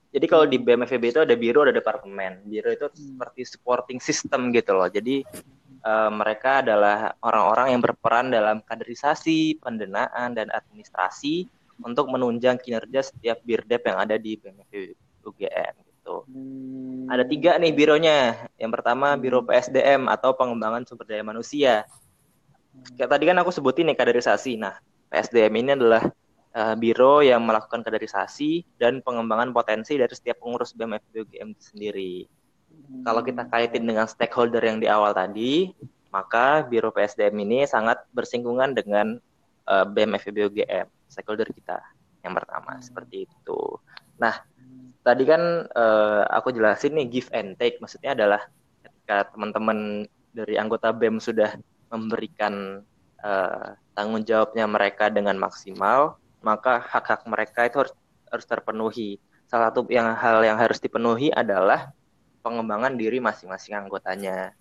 Jadi 0.08 0.26
kalau 0.26 0.46
di 0.48 0.58
BMFB 0.58 1.04
itu 1.12 1.22
ada 1.22 1.36
biro, 1.36 1.68
ada 1.68 1.76
departemen. 1.76 2.48
Biro 2.48 2.72
itu 2.72 2.88
hmm. 2.88 2.96
seperti 3.16 3.42
supporting 3.44 4.00
system 4.00 4.56
gitu 4.56 4.72
loh. 4.74 4.88
Jadi 4.88 5.22
uh, 5.84 6.12
mereka 6.12 6.64
adalah 6.64 7.14
orang-orang 7.22 7.76
yang 7.76 7.82
berperan 7.84 8.32
dalam 8.32 8.64
kaderisasi, 8.64 9.60
pendanaan 9.60 10.34
dan 10.34 10.48
administrasi 10.50 11.48
untuk 11.84 12.10
menunjang 12.10 12.58
kinerja 12.58 13.06
setiap 13.06 13.44
birdep 13.46 13.84
yang 13.84 13.98
ada 14.02 14.16
di 14.18 14.40
BMFB 14.40 14.96
UGM 15.28 15.74
gitu. 16.08 16.24
Hmm. 16.32 17.12
Ada 17.12 17.24
tiga 17.28 17.60
nih 17.60 17.76
bironya. 17.76 18.48
Yang 18.56 18.72
pertama 18.80 19.14
hmm. 19.14 19.20
Biro 19.20 19.44
PSDM 19.44 20.08
atau 20.08 20.32
Pengembangan 20.34 20.88
Sumber 20.88 21.04
Daya 21.04 21.24
Manusia. 21.24 21.84
Hmm. 21.84 22.96
Kayak 22.96 23.12
tadi 23.12 23.24
kan 23.28 23.38
aku 23.44 23.52
sebutin 23.52 23.92
nih 23.92 23.98
kaderisasi. 24.00 24.56
Nah, 24.56 24.80
PSDM 25.12 25.54
ini 25.60 25.72
adalah 25.76 26.04
uh, 26.56 26.76
biro 26.78 27.26
yang 27.26 27.44
melakukan 27.44 27.84
kaderisasi 27.84 28.64
dan 28.80 29.04
pengembangan 29.04 29.52
potensi 29.52 30.00
dari 30.00 30.14
setiap 30.14 30.44
pengurus 30.44 30.72
UGM 30.72 31.58
sendiri. 31.58 32.28
Hmm. 32.88 33.04
Kalau 33.04 33.22
kita 33.26 33.44
kaitin 33.50 33.84
dengan 33.84 34.08
stakeholder 34.08 34.64
yang 34.64 34.80
di 34.80 34.88
awal 34.88 35.12
tadi, 35.12 35.74
maka 36.14 36.64
Biro 36.64 36.94
PSDM 36.94 37.36
ini 37.44 37.68
sangat 37.68 38.00
bersinggungan 38.16 38.72
dengan 38.78 39.20
uh, 39.68 39.84
BMFB 39.84 40.38
UGM 40.54 40.88
stakeholder 41.12 41.48
kita 41.52 41.80
yang 42.24 42.36
pertama 42.36 42.78
hmm. 42.78 42.84
seperti 42.84 43.28
itu. 43.28 43.60
Nah, 44.20 44.40
tadi 45.04 45.24
kan 45.24 45.68
uh, 45.72 46.24
aku 46.32 46.52
jelasin 46.52 46.96
nih 46.98 47.08
give 47.08 47.30
and 47.32 47.56
take 47.56 47.80
maksudnya 47.80 48.16
adalah 48.18 48.42
ketika 48.84 49.32
teman-teman 49.32 50.10
dari 50.36 50.60
anggota 50.60 50.92
BEM 50.92 51.18
sudah 51.24 51.56
memberikan 51.88 52.84
uh, 53.24 53.74
tanggung 53.96 54.28
jawabnya 54.28 54.68
mereka 54.68 55.08
dengan 55.08 55.40
maksimal, 55.40 56.20
maka 56.42 56.82
hak-hak 56.82 57.26
mereka 57.26 57.66
itu 57.66 57.78
harus 57.86 57.94
harus 58.30 58.46
terpenuhi. 58.46 59.18
Salah 59.48 59.72
satu 59.72 59.88
yang 59.88 60.12
hal 60.16 60.44
yang 60.44 60.60
harus 60.60 60.78
dipenuhi 60.84 61.32
adalah 61.32 61.96
pengembangan 62.44 62.96
diri 62.96 63.24
masing-masing 63.24 63.76
anggotanya. 63.76 64.52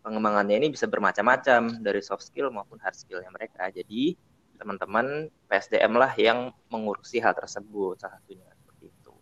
Pengembangannya 0.00 0.56
ini 0.64 0.68
bisa 0.72 0.88
bermacam-macam 0.88 1.82
dari 1.82 2.00
soft 2.00 2.24
skill 2.24 2.48
maupun 2.48 2.80
hard 2.80 2.96
skillnya 2.96 3.28
mereka. 3.28 3.68
Jadi 3.68 4.16
teman-teman 4.56 5.28
PSDM 5.48 5.92
lah 5.96 6.12
yang 6.20 6.52
mengurusi 6.68 7.16
hal 7.20 7.32
tersebut 7.32 8.00
salah 8.00 8.20
satunya 8.20 8.48
seperti 8.60 8.84
itu. 8.92 9.12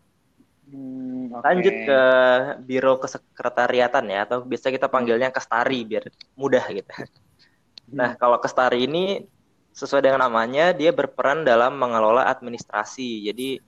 Hmm, 0.68 1.34
okay. 1.34 1.44
Lanjut 1.46 1.74
ke 1.86 2.02
biro 2.66 2.94
kesekretariatan 2.98 4.04
ya 4.10 4.20
atau 4.26 4.42
biasa 4.42 4.74
kita 4.74 4.86
panggilnya 4.90 5.30
kestari 5.30 5.86
biar 5.86 6.10
mudah 6.34 6.64
gitu. 6.74 6.90
Hmm. 6.90 7.96
Nah 7.96 8.10
kalau 8.18 8.42
kestari 8.42 8.84
ini 8.84 9.24
sesuai 9.72 10.02
dengan 10.04 10.26
namanya 10.26 10.74
dia 10.74 10.90
berperan 10.90 11.42
dalam 11.42 11.76
mengelola 11.76 12.26
administrasi. 12.28 13.26
Jadi 13.28 13.58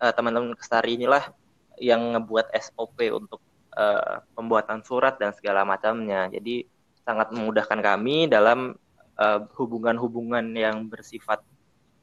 uh, 0.00 0.12
teman-teman 0.14 0.54
kestari 0.54 0.96
inilah 0.98 1.30
yang 1.76 2.16
ngebuat 2.16 2.52
SOP 2.56 2.98
untuk 3.12 3.42
uh, 3.76 4.22
pembuatan 4.32 4.80
surat 4.86 5.20
dan 5.20 5.36
segala 5.36 5.66
macamnya. 5.66 6.30
Jadi 6.32 6.64
sangat 7.06 7.30
memudahkan 7.30 7.78
kami 7.78 8.26
dalam 8.26 8.74
Eh, 9.16 9.40
hubungan-hubungan 9.56 10.44
yang 10.52 10.92
bersifat 10.92 11.40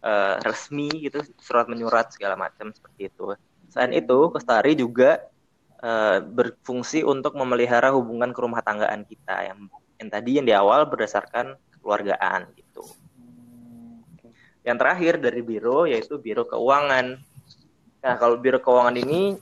uh, 0.02 0.42
resmi 0.42 0.90
gitu 0.98 1.22
surat 1.38 1.70
menyurat 1.70 2.10
segala 2.10 2.34
macam 2.34 2.74
seperti 2.74 3.06
itu 3.06 3.38
selain 3.70 3.94
itu 3.94 4.34
Kestari 4.34 4.74
juga 4.74 5.22
uh, 5.86 6.18
berfungsi 6.26 7.06
untuk 7.06 7.38
memelihara 7.38 7.94
hubungan 7.94 8.34
kerumah 8.34 8.66
tanggaan 8.66 9.06
kita 9.06 9.46
yang 9.46 9.70
yang 10.02 10.10
tadi 10.10 10.42
yang 10.42 10.46
di 10.50 10.58
awal 10.58 10.90
berdasarkan 10.90 11.54
keluargaan 11.86 12.50
gitu 12.58 12.63
yang 14.64 14.80
terakhir 14.80 15.20
dari 15.20 15.44
biro 15.44 15.86
yaitu 15.86 16.20
biro 16.20 16.48
keuangan 16.48 17.20
nah 18.04 18.14
kalau 18.20 18.40
biro 18.40 18.60
keuangan 18.60 18.96
ini 19.00 19.36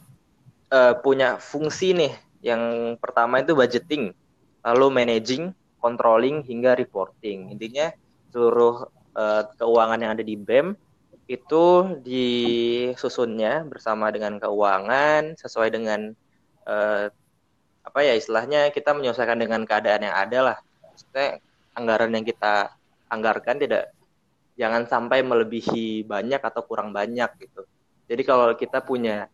uh, 0.69 0.93
punya 1.01 1.37
fungsi 1.41 1.93
nih 1.93 2.13
yang 2.41 2.95
pertama 2.97 3.41
itu 3.41 3.53
budgeting 3.53 4.13
lalu 4.61 4.87
managing 4.93 5.53
controlling 5.81 6.45
hingga 6.45 6.77
reporting. 6.77 7.49
Intinya 7.49 7.89
seluruh 8.29 8.85
uh, 9.17 9.43
keuangan 9.57 9.99
yang 9.99 10.11
ada 10.13 10.23
di 10.23 10.37
BEM 10.37 10.77
itu 11.25 11.65
disusunnya 12.05 13.65
bersama 13.65 14.13
dengan 14.13 14.37
keuangan 14.37 15.35
sesuai 15.39 15.73
dengan 15.73 16.13
uh, 16.69 17.09
apa 17.81 17.99
ya 18.05 18.13
istilahnya 18.13 18.69
kita 18.69 18.93
menyelesaikan 18.93 19.41
dengan 19.41 19.65
keadaan 19.65 20.05
yang 20.05 20.15
ada 20.15 20.39
lah. 20.53 20.57
Maksudnya 20.93 21.41
anggaran 21.73 22.13
yang 22.13 22.23
kita 22.23 22.77
anggarkan 23.09 23.57
tidak 23.57 23.91
jangan 24.61 24.85
sampai 24.85 25.25
melebihi 25.25 26.05
banyak 26.05 26.37
atau 26.37 26.61
kurang 26.69 26.93
banyak 26.93 27.33
gitu. 27.41 27.65
Jadi 28.05 28.21
kalau 28.21 28.53
kita 28.53 28.85
punya 28.85 29.25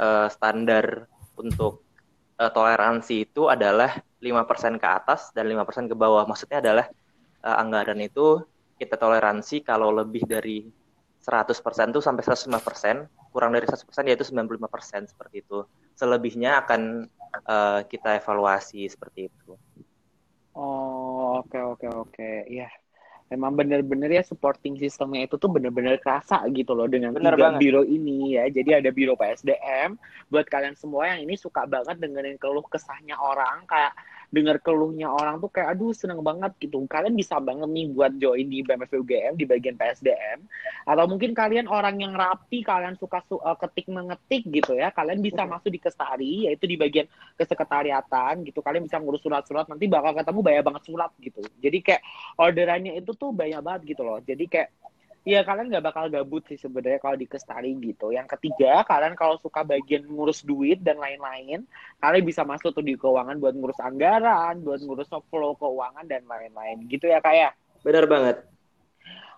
uh, 0.00 0.32
standar 0.32 1.04
untuk 1.36 1.84
uh, 2.40 2.48
toleransi 2.48 3.28
itu 3.28 3.52
adalah 3.52 4.00
5% 4.24 4.80
ke 4.80 4.88
atas 4.88 5.28
dan 5.36 5.52
5% 5.52 5.92
ke 5.92 5.96
bawah. 5.98 6.24
Maksudnya 6.24 6.64
adalah 6.64 6.88
uh, 7.44 7.60
anggaran 7.60 8.00
itu 8.00 8.40
kita 8.80 8.96
toleransi 8.96 9.60
kalau 9.60 9.92
lebih 9.92 10.24
dari 10.24 10.64
100% 11.20 11.92
itu 11.92 12.00
sampai 12.00 12.24
105%, 12.24 13.30
kurang 13.30 13.52
dari 13.52 13.68
100% 13.68 14.08
yaitu 14.08 14.24
95% 14.24 15.12
seperti 15.12 15.44
itu. 15.44 15.68
Selebihnya 15.94 16.64
akan 16.64 17.06
uh, 17.44 17.84
kita 17.84 18.18
evaluasi 18.18 18.88
seperti 18.88 19.28
itu. 19.28 19.52
Oh, 20.56 21.44
oke 21.44 21.52
okay, 21.52 21.60
oke 21.60 21.76
okay, 21.76 21.90
oke. 21.92 22.10
Okay. 22.16 22.36
Iya. 22.48 22.68
Emang 23.32 23.56
bener-bener 23.56 24.12
ya 24.12 24.20
supporting 24.20 24.76
sistemnya 24.76 25.24
itu 25.24 25.40
tuh 25.40 25.48
bener-bener 25.48 25.96
kerasa 25.96 26.44
gitu 26.52 26.76
loh 26.76 26.84
dengan 26.84 27.16
Bener 27.16 27.32
tiga 27.32 27.56
banget. 27.56 27.60
biro 27.64 27.80
ini 27.80 28.36
ya. 28.36 28.44
Jadi 28.52 28.84
ada 28.84 28.92
biro 28.92 29.16
PSDM 29.16 29.96
buat 30.28 30.44
kalian 30.52 30.76
semua 30.76 31.16
yang 31.16 31.24
ini 31.24 31.40
suka 31.40 31.64
banget 31.64 31.96
dengerin 31.96 32.36
keluh 32.36 32.64
kesahnya 32.68 33.16
orang 33.16 33.64
kayak 33.64 33.96
dengar 34.32 34.56
keluhnya 34.64 35.12
orang 35.12 35.36
tuh 35.44 35.52
kayak 35.52 35.76
aduh 35.76 35.92
seneng 35.92 36.24
banget 36.24 36.56
gitu. 36.56 36.80
Kalian 36.88 37.12
bisa 37.12 37.36
banget 37.36 37.68
nih 37.68 37.86
buat 37.92 38.16
join 38.16 38.48
di 38.48 38.64
BMFB 38.64 39.04
UGM 39.04 39.32
di 39.36 39.44
bagian 39.44 39.76
PSDM 39.76 40.40
atau 40.88 41.04
mungkin 41.04 41.36
kalian 41.36 41.68
orang 41.68 42.00
yang 42.00 42.16
rapi 42.16 42.64
kalian 42.64 42.96
suka 42.96 43.20
su 43.28 43.36
uh, 43.36 43.52
ketik 43.60 43.92
mengetik 43.92 44.48
gitu 44.48 44.72
ya. 44.72 44.88
Kalian 44.88 45.20
bisa 45.20 45.44
masuk 45.44 45.68
di 45.68 45.76
kestari 45.76 46.48
yaitu 46.48 46.64
di 46.64 46.80
bagian 46.80 47.04
kesekretariatan 47.36 48.40
gitu. 48.48 48.64
Kalian 48.64 48.88
bisa 48.88 48.96
ngurus 48.96 49.20
surat-surat 49.20 49.68
nanti 49.68 49.84
bakal 49.84 50.16
ketemu 50.16 50.40
banyak 50.40 50.64
banget 50.64 50.82
surat 50.88 51.12
gitu. 51.20 51.44
Jadi 51.60 51.78
kayak 51.84 52.02
orderannya 52.40 52.96
itu 52.96 53.12
tuh 53.12 53.36
banyak 53.36 53.60
banget 53.60 53.92
gitu 53.92 54.00
loh. 54.00 54.16
Jadi 54.24 54.48
kayak 54.48 54.72
Iya 55.22 55.46
kalian 55.46 55.70
nggak 55.70 55.86
bakal 55.86 56.10
gabut 56.10 56.42
sih 56.50 56.58
sebenarnya 56.58 56.98
kalau 56.98 57.14
di 57.14 57.30
Kestari 57.30 57.78
gitu. 57.78 58.10
Yang 58.10 58.34
ketiga 58.34 58.82
kalian 58.82 59.14
kalau 59.14 59.38
suka 59.38 59.62
bagian 59.62 60.02
ngurus 60.10 60.42
duit 60.42 60.82
dan 60.82 60.98
lain-lain, 60.98 61.62
kalian 62.02 62.24
bisa 62.26 62.42
masuk 62.42 62.74
tuh 62.74 62.82
di 62.82 62.98
keuangan 62.98 63.38
buat 63.38 63.54
ngurus 63.54 63.78
anggaran, 63.78 64.58
buat 64.66 64.82
ngurus 64.82 65.06
flow 65.30 65.54
keuangan 65.54 66.10
dan 66.10 66.26
lain-lain. 66.26 66.90
Gitu 66.90 67.06
ya 67.06 67.22
kayak. 67.22 67.54
Ya? 67.54 67.80
Benar 67.86 68.10
banget. 68.10 68.51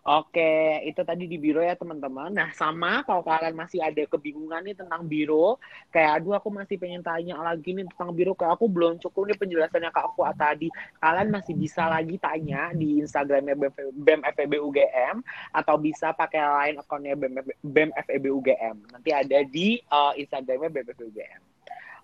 Oke, 0.05 0.85
itu 0.85 1.01
tadi 1.01 1.25
di 1.25 1.41
biro 1.41 1.65
ya 1.65 1.81
teman-teman. 1.81 2.29
Nah, 2.29 2.53
sama 2.53 3.01
kalau 3.09 3.25
kalian 3.25 3.57
masih 3.57 3.81
ada 3.81 4.05
kebingungan 4.05 4.61
nih 4.61 4.77
tentang 4.77 5.01
biro, 5.09 5.57
kayak 5.89 6.21
aduh 6.21 6.37
aku 6.37 6.53
masih 6.53 6.77
pengen 6.77 7.01
tanya 7.01 7.41
lagi 7.41 7.73
nih 7.73 7.89
tentang 7.89 8.13
biro, 8.13 8.37
kayak 8.37 8.53
aku 8.61 8.69
belum 8.69 9.01
cukup 9.01 9.33
nih 9.33 9.39
penjelasannya 9.41 9.89
Kak 9.89 10.13
Fuad 10.13 10.37
tadi. 10.37 10.69
Kalian 11.01 11.33
masih 11.33 11.57
bisa 11.57 11.89
lagi 11.89 12.21
tanya 12.21 12.69
di 12.77 13.01
Instagramnya 13.01 13.57
BEM 13.97 14.21
FEB 14.37 14.53
UGM 14.61 15.25
atau 15.57 15.81
bisa 15.81 16.13
pakai 16.13 16.45
line 16.45 16.77
akunnya 16.85 17.17
BEM 17.65 17.91
FEB 18.05 18.25
UGM. 18.29 18.77
Nanti 18.93 19.09
ada 19.09 19.41
di 19.49 19.81
uh, 19.89 20.13
Instagramnya 20.21 20.69
BEM 20.69 20.85
FEB 20.93 21.01
UGM. 21.01 21.54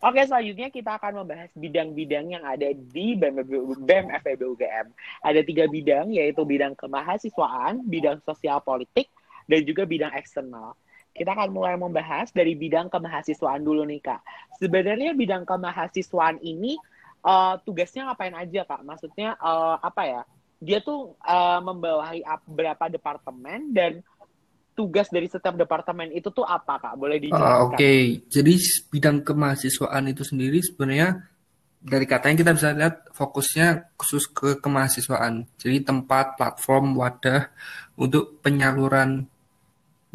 Oke, 0.00 0.24
selanjutnya 0.24 0.72
kita 0.72 0.96
akan 0.96 1.20
membahas 1.20 1.52
bidang-bidang 1.52 2.32
yang 2.32 2.40
ada 2.40 2.72
di 2.72 3.12
BEM, 3.20 3.44
BEM 3.84 4.06
FEB 4.24 4.40
UGM. 4.48 4.88
Ada 5.20 5.44
tiga 5.44 5.68
bidang, 5.68 6.08
yaitu 6.08 6.40
bidang 6.40 6.72
kemahasiswaan, 6.72 7.84
bidang 7.84 8.16
sosial 8.24 8.64
politik, 8.64 9.12
dan 9.44 9.60
juga 9.68 9.84
bidang 9.84 10.16
eksternal. 10.16 10.72
kita 11.10 11.34
akan 11.34 11.50
mulai 11.50 11.74
membahas 11.74 12.30
dari 12.30 12.54
bidang 12.54 12.86
kemahasiswaan 12.86 13.66
dulu 13.66 13.82
nih 13.82 13.98
kak. 13.98 14.22
Sebenarnya 14.62 15.10
bidang 15.10 15.42
kemahasiswaan 15.42 16.38
ini 16.38 16.78
uh, 17.26 17.58
tugasnya 17.66 18.08
ngapain 18.08 18.32
aja 18.32 18.62
kak? 18.62 18.80
Maksudnya 18.86 19.34
uh, 19.42 19.76
apa 19.82 20.02
ya? 20.06 20.22
Dia 20.62 20.78
tuh 20.78 21.18
uh, 21.26 21.60
membawahi 21.66 22.22
beberapa 22.46 22.86
departemen 22.86 23.74
dan 23.74 24.06
tugas 24.80 25.12
dari 25.12 25.28
setiap 25.28 25.60
departemen 25.60 26.08
itu 26.08 26.32
tuh 26.32 26.48
apa 26.48 26.80
kak? 26.80 26.96
Boleh 26.96 27.20
dijelaskan? 27.20 27.52
Uh, 27.52 27.60
Oke, 27.68 27.76
okay. 27.76 28.00
jadi 28.32 28.56
bidang 28.88 29.20
kemahasiswaan 29.20 30.08
itu 30.08 30.24
sendiri 30.24 30.64
sebenarnya 30.64 31.28
dari 31.84 32.08
katanya 32.08 32.36
kita 32.40 32.52
bisa 32.56 32.68
lihat 32.72 33.12
fokusnya 33.12 33.92
khusus 34.00 34.24
ke 34.32 34.56
kemahasiswaan. 34.56 35.44
Jadi 35.60 35.84
tempat, 35.84 36.40
platform, 36.40 36.96
wadah 36.96 37.52
untuk 38.00 38.40
penyaluran 38.40 39.28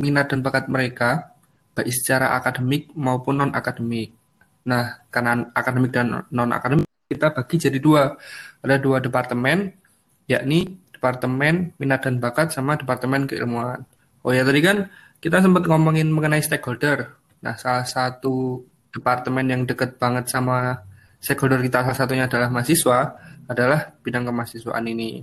minat 0.01 0.33
dan 0.33 0.41
bakat 0.41 0.65
mereka, 0.65 1.37
baik 1.77 1.93
secara 1.93 2.33
akademik 2.33 2.89
maupun 2.97 3.45
non-akademik. 3.45 4.17
Nah, 4.65 5.05
karena 5.13 5.45
akademik 5.53 5.93
dan 5.93 6.25
non-akademik, 6.33 6.89
kita 7.05 7.29
bagi 7.37 7.61
jadi 7.61 7.77
dua. 7.77 8.17
Ada 8.65 8.81
dua 8.81 8.97
departemen, 8.97 9.77
yakni 10.25 10.81
Departemen 10.89 11.75
Minat 11.77 12.01
dan 12.07 12.17
Bakat 12.17 12.49
sama 12.49 12.73
Departemen 12.81 13.29
Keilmuan. 13.29 13.85
Oh 14.25 14.33
ya, 14.33 14.41
tadi 14.41 14.57
kan 14.65 14.89
kita 15.21 15.37
sempat 15.37 15.69
ngomongin 15.69 16.09
mengenai 16.09 16.41
stakeholder. 16.41 17.13
Nah, 17.45 17.53
salah 17.61 17.85
satu 17.85 18.65
departemen 18.89 19.45
yang 19.45 19.61
dekat 19.69 20.01
banget 20.01 20.33
sama 20.33 20.81
stakeholder 21.21 21.61
kita 21.61 21.85
salah 21.85 21.93
satunya 21.93 22.25
adalah 22.25 22.49
mahasiswa, 22.49 23.21
adalah 23.45 23.93
bidang 24.01 24.25
kemahasiswaan 24.25 24.89
ini. 24.89 25.21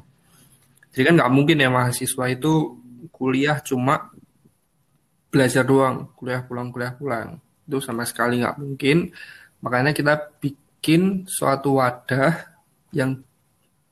Jadi 0.94 1.02
kan 1.02 1.14
nggak 1.18 1.32
mungkin 1.34 1.58
ya 1.58 1.66
mahasiswa 1.66 2.24
itu 2.30 2.78
kuliah 3.10 3.58
cuma 3.58 4.14
belajar 5.34 5.66
doang, 5.66 6.14
kuliah 6.14 6.46
pulang, 6.46 6.70
kuliah 6.70 6.94
pulang. 6.94 7.42
Itu 7.66 7.82
sama 7.82 8.06
sekali 8.06 8.38
nggak 8.38 8.54
mungkin. 8.62 9.10
Makanya 9.66 9.90
kita 9.90 10.30
bikin 10.38 11.26
suatu 11.26 11.82
wadah 11.82 12.38
yang 12.94 13.18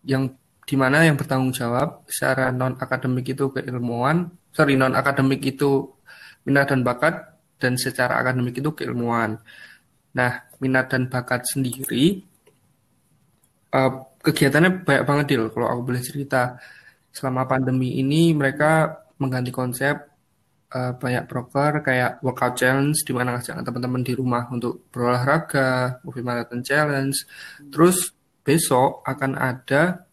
yang 0.07 0.31
di 0.63 0.79
mana 0.79 1.03
yang 1.03 1.19
bertanggung 1.19 1.51
jawab 1.51 2.07
secara 2.07 2.55
non 2.55 2.79
akademik 2.79 3.27
itu 3.35 3.51
keilmuan, 3.51 4.31
sorry 4.51 4.75
non 4.75 4.95
akademik 4.95 5.43
itu 5.45 5.91
minat 6.47 6.73
dan 6.73 6.81
bakat, 6.83 7.37
dan 7.61 7.77
secara 7.77 8.17
akademik 8.19 8.57
itu 8.57 8.73
keilmuan. 8.73 9.39
Nah, 10.17 10.33
minat 10.59 10.91
dan 10.91 11.07
bakat 11.07 11.47
sendiri 11.47 12.25
uh, 13.75 13.93
kegiatannya 14.21 14.85
banyak 14.85 15.05
banget 15.07 15.27
deal 15.35 15.45
kalau 15.53 15.67
aku 15.71 15.83
boleh 15.95 16.03
cerita. 16.03 16.59
Selama 17.11 17.43
pandemi 17.51 17.99
ini 17.99 18.31
mereka 18.31 19.03
mengganti 19.19 19.51
konsep 19.51 19.99
uh, 20.71 20.93
banyak 20.95 21.27
broker 21.27 21.83
kayak 21.83 22.23
workout 22.23 22.55
challenge 22.55 23.03
di 23.03 23.11
mana 23.11 23.35
ngajak 23.35 23.67
teman-teman 23.67 24.03
di 24.07 24.15
rumah 24.15 24.47
untuk 24.47 24.87
berolahraga, 24.95 25.99
movie 26.07 26.23
marathon 26.23 26.63
challenge. 26.63 27.27
Terus 27.69 28.15
besok 28.47 29.03
akan 29.03 29.37
ada 29.37 30.07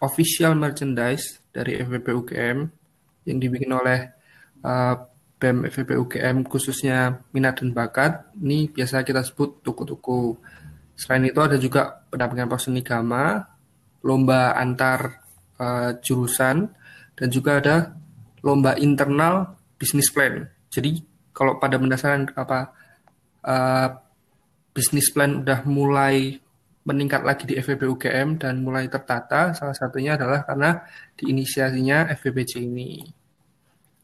official 0.00 0.56
merchandise 0.56 1.44
dari 1.52 1.76
FVP 1.84 2.06
UGM 2.08 2.79
yang 3.24 3.38
dibikin 3.40 3.72
oleh 3.72 4.12
uh, 4.64 4.94
BEM 5.40 5.72
FVP 5.72 5.96
UGM 5.96 6.36
khususnya 6.44 7.24
minat 7.32 7.64
dan 7.64 7.72
bakat. 7.72 8.28
Ini 8.36 8.68
biasa 8.68 9.00
kita 9.00 9.24
sebut 9.24 9.64
tuku-tuku. 9.64 10.36
Selain 10.92 11.24
itu 11.24 11.40
ada 11.40 11.56
juga 11.56 12.04
pendampingan 12.12 12.52
seni 12.60 12.84
gama, 12.84 13.40
lomba 14.04 14.52
antar 14.52 15.24
uh, 15.56 15.96
jurusan, 16.04 16.68
dan 17.16 17.28
juga 17.32 17.56
ada 17.56 17.76
lomba 18.44 18.76
internal 18.76 19.56
bisnis 19.80 20.12
plan. 20.12 20.44
Jadi 20.68 21.00
kalau 21.32 21.56
pada 21.56 21.80
pendasarkan 21.80 22.36
apa 22.36 22.58
uh, 23.48 23.88
bisnis 24.76 25.08
plan 25.08 25.40
udah 25.40 25.64
mulai 25.64 26.36
meningkat 26.84 27.24
lagi 27.24 27.44
di 27.48 27.56
FVB 27.56 27.82
UGM 27.96 28.28
dan 28.40 28.60
mulai 28.60 28.88
tertata, 28.92 29.56
salah 29.56 29.76
satunya 29.76 30.20
adalah 30.20 30.44
karena 30.44 30.84
diinisiasinya 31.16 32.12
FVBC 32.12 32.60
ini. 32.60 33.19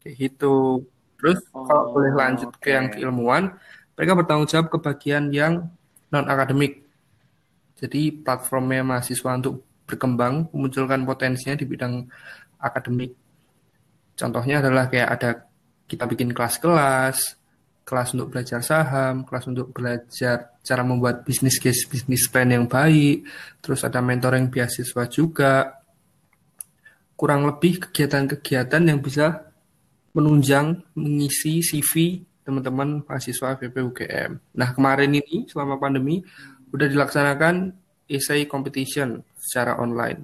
Kayak 0.07 0.15
gitu. 0.23 0.87
Terus 1.19 1.43
oh, 1.51 1.67
kalau 1.67 1.91
boleh 1.91 2.15
lanjut 2.15 2.55
okay. 2.55 2.63
ke 2.63 2.69
yang 2.71 2.87
keilmuan, 2.87 3.51
mereka 3.99 4.15
bertanggung 4.15 4.47
jawab 4.47 4.71
ke 4.71 4.77
bagian 4.79 5.27
yang 5.35 5.67
non 6.07 6.25
akademik. 6.31 6.87
Jadi 7.75 8.15
platformnya 8.23 8.87
mahasiswa 8.87 9.35
untuk 9.35 9.67
berkembang, 9.83 10.47
memunculkan 10.55 11.03
potensinya 11.03 11.59
di 11.59 11.67
bidang 11.67 12.07
akademik. 12.63 13.11
Contohnya 14.15 14.63
adalah 14.63 14.87
kayak 14.87 15.09
ada 15.11 15.29
kita 15.83 16.07
bikin 16.07 16.31
kelas-kelas, 16.31 17.37
kelas 17.87 18.09
untuk 18.15 18.35
belajar 18.35 18.59
saham, 18.59 19.23
kelas 19.23 19.45
untuk 19.47 19.71
belajar 19.71 20.59
cara 20.59 20.83
membuat 20.83 21.23
bisnis 21.23 21.59
case, 21.59 21.87
bisnis 21.87 22.27
plan 22.27 22.51
yang 22.51 22.67
baik, 22.67 23.23
terus 23.63 23.87
ada 23.87 24.03
mentoring 24.03 24.51
beasiswa 24.51 25.03
juga. 25.07 25.79
Kurang 27.17 27.49
lebih 27.49 27.87
kegiatan-kegiatan 27.87 28.83
yang 28.83 28.99
bisa 29.01 29.46
menunjang, 30.11 30.83
mengisi 30.95 31.59
CV 31.63 32.23
teman-teman 32.47 33.03
mahasiswa 33.03 33.59
VPUGM. 33.59 34.39
Nah, 34.55 34.69
kemarin 34.71 35.11
ini 35.11 35.47
selama 35.51 35.75
pandemi 35.75 36.23
udah 36.71 36.87
dilaksanakan 36.87 37.75
essay 38.07 38.47
competition 38.47 39.19
secara 39.35 39.75
online. 39.75 40.23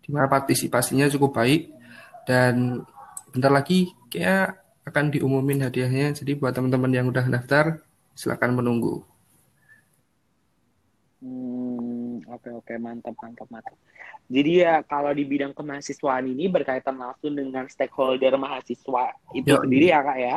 Di 0.00 0.08
mana 0.08 0.24
partisipasinya 0.24 1.12
cukup 1.12 1.36
baik 1.36 1.68
dan 2.24 2.80
bentar 3.28 3.52
lagi 3.52 3.92
kayak 4.08 4.56
akan 4.88 5.12
diumumin 5.12 5.60
hadiahnya. 5.68 6.16
Jadi 6.16 6.32
buat 6.40 6.56
teman-teman 6.56 6.88
yang 6.88 7.06
udah 7.12 7.28
daftar, 7.28 7.84
silakan 8.16 8.56
menunggu. 8.56 9.04
Hmm, 11.20 12.24
oke 12.24 12.48
oke 12.64 12.74
mantap 12.80 13.12
mantap 13.20 13.48
mantap. 13.52 13.76
Jadi 14.28 14.60
ya 14.60 14.84
kalau 14.84 15.08
di 15.16 15.24
bidang 15.24 15.56
kemahasiswaan 15.56 16.28
ini 16.28 16.52
berkaitan 16.52 17.00
langsung 17.00 17.32
dengan 17.32 17.64
stakeholder 17.64 18.36
mahasiswa 18.36 19.16
itu 19.32 19.56
Yo. 19.56 19.64
sendiri 19.64 19.88
ya 19.88 20.04
kak 20.04 20.18
ya 20.20 20.36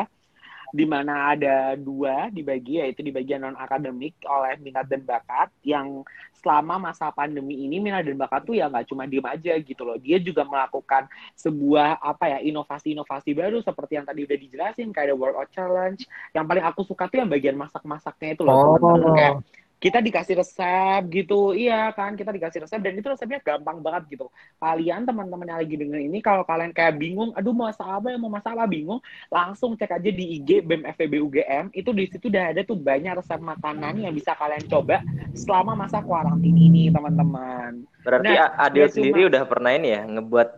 di 0.72 0.88
mana 0.88 1.36
ada 1.36 1.76
dua 1.76 2.32
dibagi 2.32 2.80
yaitu 2.80 3.04
di 3.04 3.12
bagian 3.12 3.44
non 3.44 3.60
akademik 3.60 4.16
oleh 4.24 4.56
minat 4.64 4.88
dan 4.88 5.04
bakat 5.04 5.52
yang 5.68 6.08
selama 6.40 6.80
masa 6.80 7.12
pandemi 7.12 7.68
ini 7.68 7.84
minat 7.84 8.08
dan 8.08 8.16
bakat 8.16 8.48
tuh 8.48 8.56
ya 8.56 8.72
nggak 8.72 8.88
cuma 8.88 9.04
diem 9.04 9.28
aja 9.28 9.54
gitu 9.60 9.84
loh 9.84 10.00
dia 10.00 10.18
juga 10.18 10.48
melakukan 10.48 11.12
sebuah 11.36 12.00
apa 12.00 12.32
ya 12.32 12.40
inovasi-inovasi 12.48 13.36
baru 13.36 13.60
seperti 13.60 14.00
yang 14.00 14.08
tadi 14.08 14.24
udah 14.24 14.38
dijelasin 14.40 14.96
kayak 14.96 15.12
ada 15.12 15.16
workout 15.20 15.52
challenge 15.52 16.08
yang 16.32 16.48
paling 16.48 16.64
aku 16.64 16.88
suka 16.88 17.12
tuh 17.12 17.20
yang 17.20 17.30
bagian 17.30 17.60
masak-masaknya 17.60 18.40
itu 18.40 18.42
loh 18.48 18.56
oh. 18.56 18.64
teman-teman 18.80 19.12
kayak 19.14 19.36
kita 19.82 19.98
dikasih 19.98 20.38
resep 20.38 21.02
gitu. 21.10 21.58
Iya 21.58 21.90
kan 21.98 22.14
kita 22.14 22.30
dikasih 22.30 22.70
resep 22.70 22.78
dan 22.78 22.94
itu 22.94 23.08
resepnya 23.10 23.42
gampang 23.42 23.82
banget 23.82 24.14
gitu. 24.14 24.30
Kalian 24.62 25.10
teman-teman 25.10 25.50
yang 25.50 25.60
lagi 25.60 25.74
denger 25.74 26.00
ini 26.06 26.22
kalau 26.22 26.46
kalian 26.46 26.70
kayak 26.70 27.02
bingung 27.02 27.34
aduh 27.34 27.50
mau 27.50 27.66
masak 27.66 27.90
apa 27.90 28.14
ya 28.14 28.18
mau 28.22 28.30
masak 28.30 28.54
apa? 28.54 28.70
Bingung 28.70 29.02
langsung 29.34 29.74
cek 29.74 29.98
aja 29.98 30.12
di 30.14 30.38
IG 30.38 30.62
BEM 30.62 30.86
FEB 30.94 31.14
UGM 31.26 31.66
itu 31.74 31.90
di 31.90 32.06
situ 32.06 32.30
udah 32.30 32.54
ada 32.54 32.62
tuh 32.62 32.78
banyak 32.78 33.18
resep 33.18 33.42
makanan 33.42 34.06
yang 34.06 34.14
bisa 34.14 34.38
kalian 34.38 34.62
coba 34.70 35.02
selama 35.34 35.74
masa 35.74 36.06
kuarantin 36.06 36.54
ini 36.54 36.94
teman-teman. 36.94 37.82
Berarti 38.06 38.38
nah, 38.38 38.54
Adil 38.62 38.86
sendiri 38.86 39.26
cuma... 39.26 39.30
udah 39.34 39.44
pernah 39.50 39.72
ini 39.74 39.98
ya 39.98 40.06
ngebuat 40.06 40.50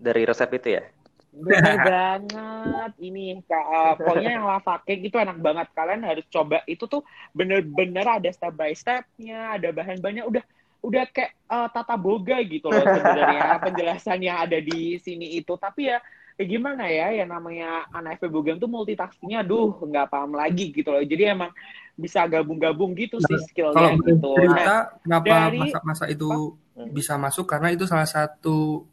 dari 0.00 0.24
resep 0.24 0.48
itu 0.56 0.80
ya 0.80 0.82
Bener 1.30 1.78
banget. 1.90 2.92
Ini 2.98 3.38
uh, 3.46 3.94
pokoknya 3.94 4.30
yang 4.38 4.46
lava 4.46 4.82
cake 4.82 5.06
itu 5.06 5.16
enak 5.16 5.38
banget. 5.38 5.66
Kalian 5.72 6.02
harus 6.02 6.26
coba. 6.26 6.62
Itu 6.66 6.90
tuh 6.90 7.06
bener-bener 7.30 8.04
ada 8.04 8.28
step 8.34 8.54
by 8.54 8.74
stepnya 8.74 9.56
ada 9.58 9.70
bahan-bahannya. 9.70 10.26
Udah 10.26 10.44
udah 10.80 11.04
kayak 11.12 11.36
uh, 11.46 11.68
tata 11.70 11.94
boga 11.94 12.40
gitu 12.42 12.66
loh 12.66 12.82
sebenarnya. 12.82 13.56
Penjelasan 13.66 14.20
yang 14.20 14.42
ada 14.42 14.58
di 14.58 14.98
sini 14.98 15.38
itu. 15.38 15.54
Tapi 15.54 15.94
ya 15.94 16.02
kayak 16.34 16.48
gimana 16.50 16.90
ya? 16.90 17.14
Yang 17.14 17.30
namanya 17.30 17.86
anak 17.94 18.18
FB 18.18 18.32
Bogem 18.34 18.56
tuh 18.58 18.70
multitaskingnya 18.70 19.46
duh 19.46 19.78
nggak 19.78 20.10
paham 20.10 20.34
lagi 20.34 20.74
gitu 20.74 20.90
loh. 20.90 21.02
Jadi 21.04 21.22
emang 21.30 21.54
bisa 22.00 22.24
gabung-gabung 22.24 22.96
gitu 22.96 23.20
nah, 23.20 23.28
sih 23.28 23.38
skillnya 23.52 23.76
kalau 23.76 24.00
gitu. 24.00 24.30
cerita 24.40 24.56
nah, 24.56 24.80
kenapa 25.04 25.34
masa-masa 25.52 26.04
itu 26.08 26.56
apa? 26.56 26.88
bisa 26.90 27.14
masuk? 27.20 27.44
Karena 27.44 27.68
itu 27.76 27.84
salah 27.84 28.08
satu 28.08 28.88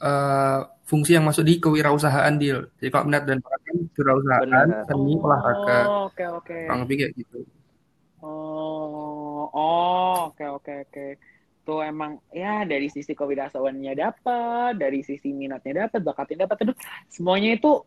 uh, 0.00 0.60
fungsi 0.84 1.16
yang 1.16 1.24
masuk 1.26 1.44
di 1.46 1.62
kewirausahaan 1.62 2.34
deal. 2.40 2.66
Jadi 2.80 2.88
kalau 2.90 3.04
minat 3.06 3.24
dan 3.28 3.38
bakat 3.44 3.60
kan 3.62 3.76
kewirausahaan, 3.94 4.68
seni, 4.88 5.12
oh, 5.14 5.24
olahraga. 5.26 5.78
Oke 6.08 6.24
oke. 6.26 6.58
Kurang 6.66 6.82
lebih 6.88 6.96
kayak 7.04 7.12
gitu. 7.18 7.38
Oh, 8.24 9.46
oh, 9.52 10.32
oke 10.32 10.44
oke 10.60 10.72
oke. 10.88 11.06
Tuh 11.64 11.80
emang 11.80 12.20
ya 12.28 12.68
dari 12.68 12.92
sisi 12.92 13.16
kewirausahaannya 13.16 13.94
dapat, 13.96 14.72
dari 14.76 15.00
sisi 15.00 15.32
minatnya 15.32 15.88
dapat, 15.88 16.00
bakatnya 16.04 16.44
dapat, 16.44 16.68
aduh 16.68 16.76
semuanya 17.08 17.56
itu 17.56 17.84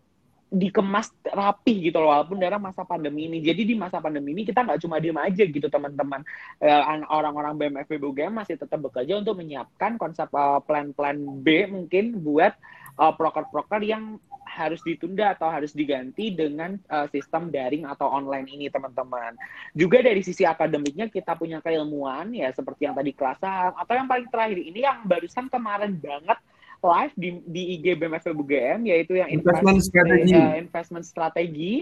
dikemas 0.48 1.12
rapi 1.28 1.92
gitu 1.92 2.00
loh 2.00 2.16
walaupun 2.16 2.40
dalam 2.40 2.64
masa 2.64 2.88
pandemi 2.88 3.28
ini 3.28 3.44
jadi 3.44 3.68
di 3.68 3.76
masa 3.76 4.00
pandemi 4.00 4.32
ini 4.32 4.48
kita 4.48 4.64
nggak 4.64 4.80
cuma 4.80 4.96
diem 5.04 5.20
aja 5.20 5.44
gitu 5.44 5.68
teman-teman 5.68 6.24
uh, 6.64 7.04
orang-orang 7.12 7.60
BMFB 7.60 8.00
UGM 8.00 8.32
masih 8.32 8.56
tetap 8.56 8.80
bekerja 8.80 9.20
untuk 9.20 9.36
menyiapkan 9.44 10.00
konsep 10.00 10.32
uh, 10.32 10.64
plan-plan 10.64 11.20
B 11.44 11.68
mungkin 11.68 12.24
buat 12.24 12.56
uh, 12.96 13.12
proker-proker 13.12 13.84
yang 13.84 14.24
harus 14.48 14.80
ditunda 14.82 15.36
atau 15.36 15.52
harus 15.52 15.76
diganti 15.76 16.32
dengan 16.34 16.80
uh, 16.90 17.06
sistem 17.12 17.52
daring 17.54 17.86
atau 17.86 18.10
online 18.10 18.48
ini 18.50 18.72
teman-teman. 18.72 19.38
Juga 19.76 20.02
dari 20.02 20.24
sisi 20.26 20.48
akademiknya 20.48 21.12
kita 21.12 21.38
punya 21.38 21.62
keilmuan 21.62 22.34
ya 22.34 22.50
seperti 22.56 22.90
yang 22.90 22.96
tadi 22.96 23.12
kelas 23.14 23.38
atau 23.76 23.94
yang 23.94 24.10
paling 24.10 24.32
terakhir 24.32 24.58
ini 24.58 24.82
yang 24.82 25.06
barusan 25.06 25.52
kemarin 25.52 25.94
banget 26.00 26.40
live 26.84 27.14
di, 27.18 27.30
di 27.46 27.62
IG 27.78 27.98
BMFB 27.98 28.34
UGM 28.38 28.80
yaitu 28.86 29.18
yang 29.18 29.30
investment 29.30 29.82
strategi. 29.82 30.36
Uh, 30.38 30.56
investment 30.58 31.06
strategi 31.06 31.74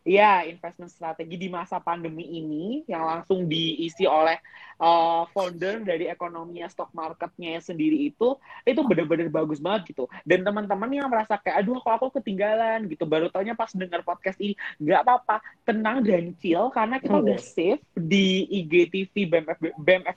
Ya, 0.00 0.48
investment 0.48 0.88
strategi 0.88 1.36
di 1.36 1.52
masa 1.52 1.76
pandemi 1.76 2.24
ini 2.24 2.88
yang 2.88 3.04
langsung 3.04 3.44
diisi 3.44 4.08
oleh 4.08 4.40
uh, 4.80 5.28
founder 5.28 5.84
dari 5.84 6.08
ekonominya 6.08 6.72
stock 6.72 6.88
marketnya 6.96 7.60
sendiri 7.60 8.08
itu 8.08 8.40
itu 8.64 8.80
benar-benar 8.80 9.28
bagus 9.28 9.60
banget 9.60 9.92
gitu. 9.92 10.08
Dan 10.24 10.40
teman-teman 10.40 10.88
yang 10.88 11.12
merasa 11.12 11.36
kayak 11.36 11.60
aduh 11.60 11.76
kok 11.84 12.00
aku 12.00 12.06
ketinggalan 12.16 12.88
gitu, 12.88 13.04
baru 13.04 13.28
taunya 13.28 13.52
pas 13.52 13.68
dengar 13.76 14.00
podcast 14.00 14.40
ini 14.40 14.56
nggak 14.80 15.00
apa-apa, 15.04 15.36
tenang 15.68 16.00
dan 16.00 16.32
chill 16.40 16.72
karena 16.72 16.96
kita 16.96 17.14
hmm. 17.20 17.24
udah 17.28 17.38
save 17.38 17.82
di 17.92 18.48
IGTV 18.48 19.12
BMF 19.28 19.58
BMF. 19.76 20.16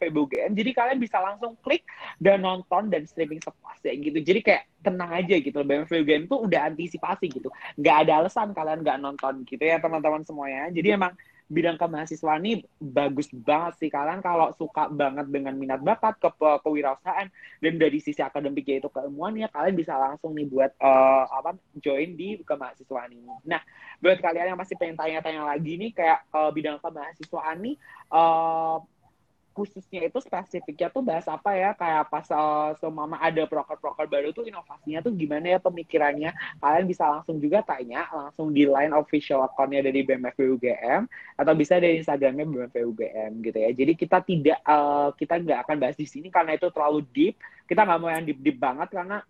Jadi 0.56 0.72
kalian 0.72 1.00
bisa 1.04 1.20
langsung 1.20 1.60
klik 1.60 1.84
dan 2.24 2.40
nonton 2.48 2.88
dan 2.88 3.04
streaming 3.04 3.44
sepuasnya 3.44 3.92
gitu. 4.00 4.20
Jadi 4.24 4.40
kayak 4.40 4.64
tenang 4.84 5.12
aja 5.12 5.36
gitu. 5.40 5.60
BMF 5.64 5.92
BUGN 5.92 6.24
tuh 6.28 6.46
udah 6.48 6.72
antisipasi 6.72 7.32
gitu. 7.32 7.50
Nggak 7.80 7.96
ada 8.08 8.12
alasan 8.24 8.52
kalian 8.52 8.84
nggak 8.84 9.00
nonton 9.00 9.48
gitu 9.48 9.64
ya 9.64 9.74
ya 9.74 9.78
teman-teman 9.82 10.22
semuanya. 10.22 10.70
Jadi 10.70 10.88
emang 10.94 11.14
bidang 11.52 11.76
kemahasiswaan 11.76 12.42
ini 12.42 12.64
bagus 12.80 13.28
banget 13.30 13.86
sih 13.86 13.90
kalian 13.92 14.24
kalau 14.24 14.56
suka 14.56 14.88
banget 14.90 15.28
dengan 15.28 15.54
minat 15.54 15.84
bakat 15.84 16.16
ke 16.18 16.30
kewirausahaan 16.64 17.28
dan 17.60 17.74
dari 17.76 18.00
sisi 18.00 18.24
akademik 18.24 18.64
yaitu 18.66 18.88
keilmuan 18.88 19.36
ya 19.36 19.52
kalian 19.52 19.76
bisa 19.76 19.94
langsung 20.00 20.34
nih 20.34 20.48
buat 20.48 20.72
uh, 20.80 21.28
apa 21.30 21.60
join 21.84 22.16
di 22.16 22.42
kemahasiswaan 22.42 23.12
ini. 23.12 23.28
Nah 23.46 23.62
buat 24.00 24.24
kalian 24.24 24.56
yang 24.56 24.60
masih 24.60 24.80
pengen 24.80 24.96
tanya-tanya 24.96 25.44
lagi 25.44 25.76
nih 25.76 25.92
kayak 25.92 26.26
uh, 26.32 26.50
bidang 26.50 26.80
kemahasiswaan 26.80 27.60
nih 27.60 27.76
uh, 28.10 28.80
khususnya 29.54 30.10
itu 30.10 30.20
spesifiknya 30.20 30.90
tuh 30.90 31.06
bahas 31.06 31.30
apa 31.30 31.54
ya? 31.54 31.72
Kayak 31.78 32.10
pas 32.10 32.26
uh, 32.34 32.74
semama 32.82 33.22
ada 33.22 33.46
proker-proker 33.46 34.10
baru 34.10 34.34
tuh 34.34 34.50
inovasinya 34.50 35.00
tuh 35.06 35.14
gimana 35.14 35.56
ya 35.56 35.60
pemikirannya? 35.62 36.34
Kalian 36.60 36.86
bisa 36.90 37.06
langsung 37.08 37.38
juga 37.38 37.62
tanya 37.62 38.10
langsung 38.10 38.50
di 38.52 38.66
line 38.66 38.92
official 38.92 39.46
accountnya 39.46 39.86
dari 39.86 40.02
BMF 40.02 40.36
UGM 40.36 41.02
atau 41.38 41.54
bisa 41.54 41.78
dari 41.78 42.02
Instagramnya 42.02 42.44
BMF 42.44 42.76
UGM 42.76 43.32
gitu 43.46 43.58
ya. 43.62 43.70
Jadi 43.72 43.94
kita 43.94 44.18
tidak 44.26 44.60
uh, 44.66 45.14
kita 45.14 45.40
nggak 45.40 45.60
akan 45.70 45.78
bahas 45.78 45.98
di 45.98 46.10
sini 46.10 46.28
karena 46.34 46.58
itu 46.58 46.68
terlalu 46.74 47.06
deep. 47.14 47.38
Kita 47.70 47.86
nggak 47.86 48.00
mau 48.02 48.10
yang 48.12 48.26
deep 48.26 48.42
deep 48.42 48.58
banget 48.58 48.90
karena 48.92 49.22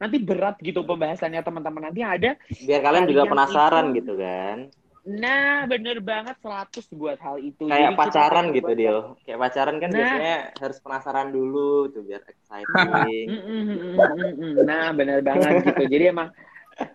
nanti 0.00 0.16
berat 0.20 0.56
gitu 0.60 0.84
pembahasannya 0.84 1.40
teman-teman. 1.40 1.88
Nanti 1.88 2.00
ada 2.04 2.36
biar 2.68 2.80
kalian 2.84 3.04
juga 3.08 3.24
penasaran 3.26 3.90
itu, 3.90 4.04
gitu 4.04 4.14
kan 4.20 4.70
Nah, 5.00 5.64
bener 5.64 5.96
banget 6.04 6.36
100 6.44 6.84
buat 6.92 7.16
hal 7.24 7.40
itu. 7.40 7.64
Kayak 7.64 7.96
Jadi 7.96 8.00
pacaran 8.00 8.44
gitu, 8.52 8.72
dia. 8.76 8.96
Kayak 9.24 9.38
pacaran 9.48 9.76
kan 9.80 9.88
nah, 9.88 9.96
biasanya 9.96 10.36
harus 10.60 10.78
penasaran 10.84 11.28
dulu 11.32 11.88
tuh 11.88 12.02
biar 12.04 12.20
exciting. 12.28 13.26
nah, 14.68 14.92
bener 14.92 15.24
banget 15.24 15.72
gitu. 15.72 15.84
Jadi 15.88 16.04
emang 16.12 16.28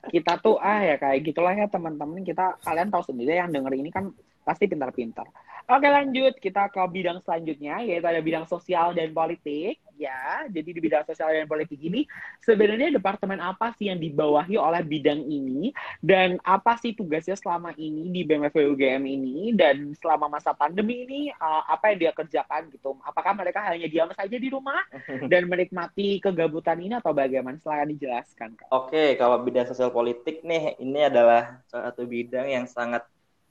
kita 0.10 0.42
tuh 0.42 0.58
ah 0.58 0.82
ya 0.82 0.96
kayak 0.98 1.22
gitulah 1.30 1.54
ya 1.54 1.70
teman-teman 1.70 2.26
kita 2.26 2.58
kalian 2.66 2.90
tahu 2.90 3.06
sendiri 3.06 3.38
yang 3.38 3.54
denger 3.54 3.74
ini 3.78 3.90
kan 3.94 4.10
pasti 4.46 4.70
pintar-pintar. 4.70 5.26
Oke 5.66 5.90
lanjut 5.90 6.38
kita 6.38 6.70
ke 6.70 6.78
bidang 6.94 7.26
selanjutnya 7.26 7.82
yaitu 7.82 8.06
ada 8.06 8.22
bidang 8.22 8.46
sosial 8.46 8.94
dan 8.94 9.10
politik 9.10 9.82
ya. 9.98 10.46
Jadi 10.46 10.78
di 10.78 10.80
bidang 10.84 11.02
sosial 11.10 11.34
dan 11.34 11.50
politik 11.50 11.82
ini 11.82 12.06
sebenarnya 12.46 12.94
departemen 12.94 13.42
apa 13.42 13.74
sih 13.74 13.90
yang 13.90 13.98
dibawahi 13.98 14.62
oleh 14.62 14.86
bidang 14.86 15.26
ini 15.26 15.74
dan 16.06 16.38
apa 16.46 16.78
sih 16.78 16.94
tugasnya 16.94 17.34
selama 17.34 17.74
ini 17.82 18.14
di 18.14 18.22
BMFW 18.22 18.78
UGM 18.78 19.10
ini 19.10 19.58
dan 19.58 19.90
selama 19.98 20.38
masa 20.38 20.54
pandemi 20.54 21.02
ini 21.10 21.34
uh, 21.34 21.66
apa 21.66 21.98
yang 21.98 21.98
dia 21.98 22.12
kerjakan 22.14 22.70
gitu. 22.70 22.94
Apakah 23.02 23.34
mereka 23.34 23.66
hanya 23.66 23.90
diam 23.90 24.14
saja 24.14 24.38
di 24.38 24.54
rumah 24.54 24.86
dan 25.34 25.50
menikmati 25.50 26.22
kegabutan 26.22 26.78
ini 26.78 27.02
atau 27.02 27.10
bagaimana? 27.10 27.58
Silahkan 27.58 27.90
dijelaskan. 27.90 28.50
Kak. 28.54 28.70
Oke, 28.70 29.18
kalau 29.18 29.42
bidang 29.42 29.66
sosial 29.66 29.90
politik 29.90 30.46
nih 30.46 30.78
ini 30.78 31.10
adalah 31.10 31.66
satu 31.66 32.06
bidang 32.06 32.46
yang 32.46 32.70
sangat 32.70 33.02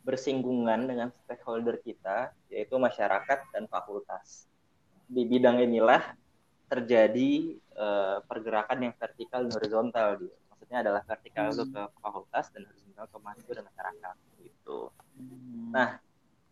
bersinggungan 0.04 0.84
dengan 0.84 1.08
stakeholder 1.24 1.80
kita, 1.80 2.30
yaitu 2.52 2.76
masyarakat 2.76 3.48
dan 3.50 3.64
fakultas. 3.66 4.44
Di 5.08 5.24
bidang 5.24 5.64
inilah 5.64 6.14
terjadi 6.68 7.56
uh, 7.76 8.20
pergerakan 8.24 8.88
yang 8.88 8.94
vertikal 8.96 9.48
dan 9.48 9.52
horizontal. 9.52 10.20
Gitu. 10.20 10.36
Maksudnya 10.52 10.78
adalah 10.84 11.02
vertikal 11.08 11.50
itu 11.50 11.64
ke 11.72 11.82
fakultas 12.04 12.52
dan 12.52 12.62
horizontal 12.68 13.04
ke 13.08 13.16
mahasiswa 13.20 13.52
dan 13.56 13.64
masyarakat. 13.64 14.16
Gitu. 14.44 14.78
Nah, 15.72 15.88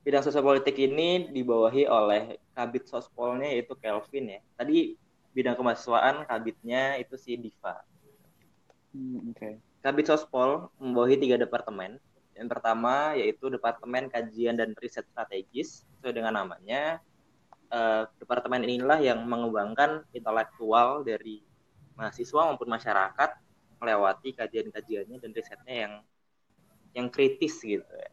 bidang 0.02 0.24
sosial 0.24 0.44
politik 0.44 0.76
ini 0.80 1.28
dibawahi 1.28 1.84
oleh 1.86 2.40
kabit 2.56 2.88
sospolnya 2.88 3.52
yaitu 3.52 3.76
Kelvin 3.76 4.36
ya. 4.36 4.40
Tadi 4.56 4.96
bidang 5.32 5.56
kemahasiswaan 5.56 6.24
kabitnya 6.28 6.96
itu 7.00 7.16
si 7.20 7.36
Diva. 7.36 7.84
Hmm, 8.92 9.32
okay. 9.32 9.56
Kabit 9.80 10.08
sospol 10.08 10.68
membawahi 10.76 11.16
tiga 11.16 11.40
departemen 11.40 11.96
yang 12.36 12.48
pertama 12.48 13.12
yaitu 13.14 13.52
Departemen 13.52 14.08
Kajian 14.08 14.56
dan 14.56 14.72
Riset 14.78 15.04
Strategis, 15.10 15.84
sesuai 15.98 16.14
dengan 16.16 16.34
namanya. 16.36 16.98
Uh, 17.72 18.04
departemen 18.20 18.68
inilah 18.68 19.00
yang 19.00 19.24
mengembangkan 19.24 20.04
intelektual 20.12 21.00
dari 21.00 21.40
mahasiswa 21.96 22.52
maupun 22.52 22.68
masyarakat 22.68 23.30
melewati 23.80 24.36
kajian-kajiannya 24.36 25.16
dan 25.16 25.30
risetnya 25.32 25.74
yang 25.88 25.94
yang 26.92 27.08
kritis 27.08 27.56
gitu 27.64 27.80
ya. 27.88 28.12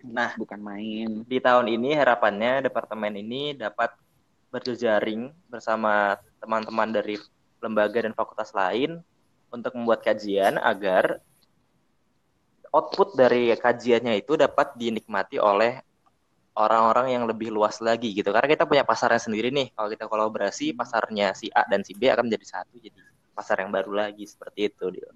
Nah, 0.00 0.32
bukan 0.40 0.56
main. 0.56 1.28
Di 1.28 1.36
tahun 1.36 1.68
ini 1.68 1.92
harapannya 1.92 2.64
departemen 2.64 3.20
ini 3.20 3.52
dapat 3.52 3.92
berjejaring 4.48 5.30
bersama 5.52 6.16
teman-teman 6.40 6.90
dari 6.90 7.20
lembaga 7.60 8.00
dan 8.00 8.16
fakultas 8.16 8.56
lain 8.56 9.04
untuk 9.52 9.76
membuat 9.76 10.00
kajian 10.00 10.56
agar 10.56 11.20
output 12.70 13.18
dari 13.18 13.50
kajiannya 13.54 14.22
itu 14.22 14.38
dapat 14.38 14.78
dinikmati 14.78 15.42
oleh 15.42 15.82
orang-orang 16.54 17.14
yang 17.14 17.24
lebih 17.26 17.50
luas 17.54 17.78
lagi 17.78 18.10
gitu 18.10 18.34
karena 18.34 18.50
kita 18.50 18.66
punya 18.66 18.82
pasarnya 18.82 19.22
sendiri 19.22 19.54
nih 19.54 19.70
kalau 19.74 19.88
kita 19.88 20.10
kolaborasi 20.10 20.74
pasarnya 20.74 21.32
si 21.32 21.46
A 21.54 21.64
dan 21.70 21.86
si 21.86 21.94
B 21.94 22.10
akan 22.10 22.26
menjadi 22.26 22.58
satu 22.58 22.76
jadi 22.78 22.98
pasar 23.32 23.62
yang 23.62 23.72
baru 23.72 23.94
lagi 23.94 24.28
seperti 24.28 24.68
itu 24.68 24.84
dia. 24.92 25.08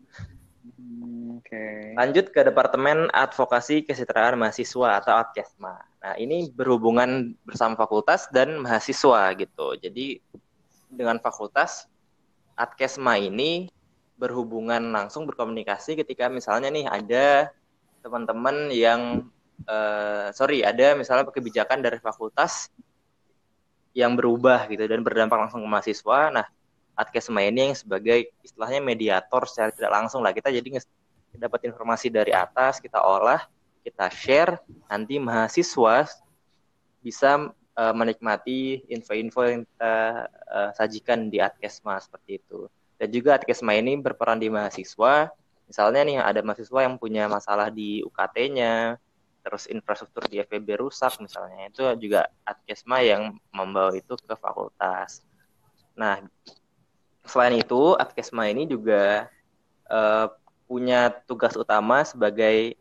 Hmm, 0.65 1.45
okay. 1.45 1.93
Lanjut 1.93 2.33
ke 2.33 2.41
Departemen 2.41 3.13
Advokasi 3.13 3.85
Kesejahteraan 3.85 4.41
Mahasiswa 4.41 4.97
atau 4.97 5.13
Adkesma. 5.21 5.77
Nah, 6.01 6.17
ini 6.17 6.49
berhubungan 6.49 7.37
bersama 7.45 7.77
fakultas 7.77 8.33
dan 8.33 8.65
mahasiswa 8.65 9.29
gitu. 9.37 9.77
Jadi 9.77 10.25
dengan 10.89 11.21
fakultas 11.21 11.85
Adkesma 12.57 13.21
ini 13.21 13.69
berhubungan 14.15 14.95
langsung 14.95 15.27
berkomunikasi 15.27 15.99
ketika 15.99 16.31
misalnya 16.31 16.71
nih 16.71 16.87
ada 16.87 17.51
teman-teman 18.05 18.71
yang 18.71 19.27
uh, 19.67 20.31
sorry 20.31 20.63
ada 20.63 20.95
misalnya 20.95 21.27
kebijakan 21.27 21.83
dari 21.83 21.99
fakultas 21.99 22.71
yang 23.95 24.19
berubah 24.19 24.67
gitu 24.71 24.85
dan 24.91 25.07
berdampak 25.07 25.39
langsung 25.39 25.63
ke 25.63 25.69
mahasiswa. 25.71 26.31
Nah, 26.35 26.47
Adkesma 26.95 27.43
ini 27.43 27.71
yang 27.71 27.75
sebagai 27.75 28.31
istilahnya 28.43 28.79
mediator 28.79 29.47
secara 29.51 29.75
tidak 29.75 29.91
langsung 29.91 30.23
lah 30.23 30.31
kita 30.31 30.51
jadi 30.51 30.79
dapat 31.35 31.67
informasi 31.67 32.07
dari 32.07 32.31
atas 32.31 32.79
kita 32.79 33.03
olah 33.03 33.43
kita 33.83 34.07
share 34.15 34.63
nanti 34.87 35.19
mahasiswa 35.19 36.07
bisa 37.03 37.51
uh, 37.51 37.95
menikmati 37.95 38.87
info-info 38.89 39.41
yang 39.45 39.63
kita 39.67 39.95
uh, 40.31 40.71
sajikan 40.73 41.29
di 41.29 41.43
Adkesma 41.43 41.99
seperti 41.99 42.41
itu. 42.41 42.71
Dan 43.05 43.13
juga 43.13 43.37
Atkesma 43.37 43.77
ini 43.77 44.01
berperan 44.01 44.41
di 44.41 44.49
mahasiswa. 44.49 45.29
Misalnya 45.69 46.01
nih 46.09 46.17
ada 46.25 46.41
mahasiswa 46.41 46.81
yang 46.89 46.97
punya 46.97 47.29
masalah 47.29 47.69
di 47.69 48.01
UKT-nya, 48.01 48.97
terus 49.45 49.69
infrastruktur 49.69 50.25
di 50.25 50.41
FEB 50.41 50.81
rusak 50.81 51.21
misalnya. 51.21 51.69
Itu 51.69 51.85
juga 52.01 52.33
Atkesma 52.49 53.05
yang 53.05 53.37
membawa 53.53 53.93
itu 53.93 54.17
ke 54.17 54.33
fakultas. 54.41 55.21
Nah, 55.93 56.25
selain 57.29 57.61
itu 57.61 57.93
Atkesma 58.01 58.49
ini 58.49 58.65
juga 58.65 59.29
uh, 59.93 60.33
punya 60.65 61.13
tugas 61.29 61.53
utama 61.61 62.09
sebagai 62.09 62.73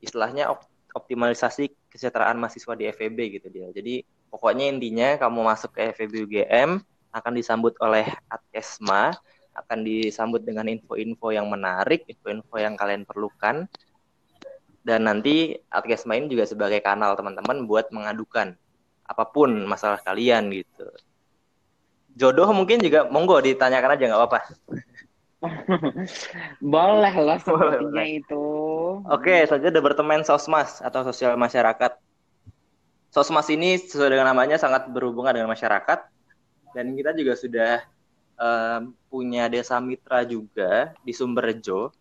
istilahnya 0.00 0.48
optimalisasi 0.96 1.76
kesejahteraan 1.92 2.40
mahasiswa 2.40 2.72
di 2.72 2.88
FEB 2.88 3.36
gitu 3.36 3.52
dia. 3.52 3.68
Jadi 3.68 4.00
pokoknya 4.32 4.72
intinya 4.72 5.20
kamu 5.20 5.44
masuk 5.44 5.76
ke 5.76 5.92
FEB 5.92 6.24
UGM 6.24 6.80
akan 7.12 7.32
disambut 7.36 7.76
oleh 7.84 8.08
Atkesma, 8.32 9.12
akan 9.52 9.78
disambut 9.84 10.40
dengan 10.42 10.64
info-info 10.68 11.32
yang 11.32 11.46
menarik, 11.48 12.08
info-info 12.08 12.56
yang 12.56 12.74
kalian 12.76 13.04
perlukan. 13.04 13.68
Dan 14.82 15.06
nanti 15.06 15.54
Atkesma 15.70 16.18
ini 16.18 16.26
juga 16.26 16.42
sebagai 16.48 16.82
kanal 16.82 17.14
teman-teman 17.14 17.68
buat 17.70 17.92
mengadukan 17.94 18.58
apa 19.06 19.24
pun 19.28 19.52
masalah 19.68 20.00
kalian 20.02 20.50
gitu. 20.50 20.88
Jodoh 22.18 22.50
mungkin 22.50 22.82
juga 22.82 23.06
monggo 23.08 23.38
ditanyakan 23.40 23.94
aja 23.94 24.04
nggak 24.10 24.20
apa-apa. 24.20 24.40
boleh 26.74 27.14
lah 27.18 27.38
sepertinya 27.38 28.04
boleh. 28.04 28.18
itu. 28.20 28.44
Oke, 29.06 29.46
selanjutnya 29.46 29.78
Departemen 29.78 30.22
Sosmas 30.26 30.82
atau 30.82 31.02
Sosial 31.06 31.38
Masyarakat. 31.38 31.98
Sosmas 33.12 33.46
ini 33.52 33.76
sesuai 33.76 34.16
dengan 34.16 34.32
namanya 34.32 34.56
sangat 34.56 34.88
berhubungan 34.88 35.36
dengan 35.36 35.52
masyarakat 35.52 35.98
dan 36.72 36.96
kita 36.96 37.12
juga 37.12 37.32
sudah 37.36 37.72
em, 38.36 38.92
punya 39.08 39.48
desa 39.48 39.78
mitra 39.78 40.24
juga 40.24 40.92
di 41.04 41.12
Sumberjo. 41.12 41.92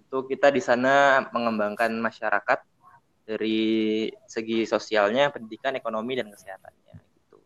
Itu 0.00 0.26
kita 0.26 0.50
di 0.54 0.62
sana 0.62 1.26
mengembangkan 1.30 1.90
masyarakat 1.98 2.60
dari 3.24 4.12
segi 4.28 4.68
sosialnya, 4.68 5.32
pendidikan, 5.32 5.72
ekonomi 5.74 6.20
dan 6.20 6.28
kesehatannya 6.28 6.96
gitu. 7.16 7.40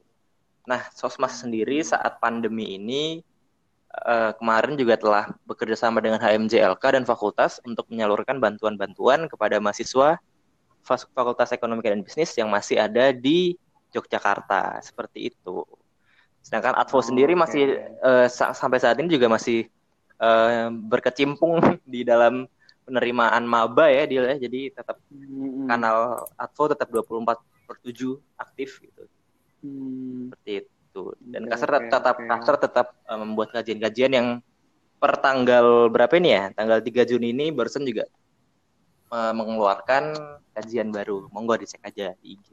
Nah, 0.66 0.82
Sosmas 0.90 1.38
sendiri 1.38 1.80
saat 1.86 2.18
pandemi 2.18 2.74
ini 2.74 3.22
eh, 3.94 4.32
kemarin 4.36 4.74
juga 4.74 4.98
telah 4.98 5.24
bekerja 5.46 5.78
sama 5.78 6.02
dengan 6.02 6.18
HMJLK 6.18 6.82
dan 6.82 7.04
fakultas 7.06 7.62
untuk 7.62 7.86
menyalurkan 7.88 8.42
bantuan-bantuan 8.42 9.30
kepada 9.30 9.62
mahasiswa 9.62 10.18
Fakultas 10.88 11.52
Ekonomi 11.52 11.84
dan 11.84 12.00
Bisnis 12.00 12.32
yang 12.32 12.48
masih 12.48 12.80
ada 12.80 13.12
di 13.12 13.60
Yogyakarta 13.92 14.80
seperti 14.80 15.32
itu. 15.32 15.64
Sedangkan 16.46 16.74
Advo 16.80 16.98
sendiri 17.04 17.32
Oke. 17.36 17.42
masih 17.42 17.62
sa- 18.30 18.54
sampai 18.56 18.78
saat 18.82 18.96
ini 19.00 19.08
juga 19.16 19.28
masih 19.36 19.68
eh, 20.22 20.66
berkecimpung 20.90 21.54
di 21.94 22.00
dalam 22.06 22.46
penerimaan 22.86 23.44
maba 23.46 23.86
ya 23.92 24.04
dia 24.10 24.22
ya. 24.32 24.36
Jadi 24.44 24.58
tetap 24.76 24.96
Mm-mm. 25.12 25.68
kanal 25.68 26.26
Advo 26.38 26.64
tetap 26.72 26.88
24 26.92 27.38
per 27.68 27.76
7 27.84 28.18
aktif 28.40 28.80
gitu 28.84 29.02
Hmm. 29.62 30.30
seperti 30.30 30.50
itu 30.64 31.02
dan 31.32 31.42
Oke, 31.44 31.50
kasar 31.50 31.68
tetap 31.92 32.16
oke. 32.18 32.26
kasar 32.30 32.56
tetap 32.64 32.86
eh, 33.10 33.18
membuat 33.22 33.48
kajian-kajian 33.54 34.12
yang 34.18 34.28
per 35.02 35.12
tanggal 35.24 35.66
berapa 35.94 36.14
ini 36.20 36.30
ya 36.36 36.44
tanggal 36.58 36.78
3 36.86 37.02
Juni 37.10 37.28
ini 37.34 37.46
barusan 37.56 37.84
juga 37.90 38.04
eh, 39.16 39.32
mengeluarkan 39.38 40.04
kajian 40.54 40.88
baru 40.96 41.18
monggo 41.34 41.54
dicek 41.60 41.82
aja 41.88 42.06
di 42.20 42.26
IG 42.34 42.48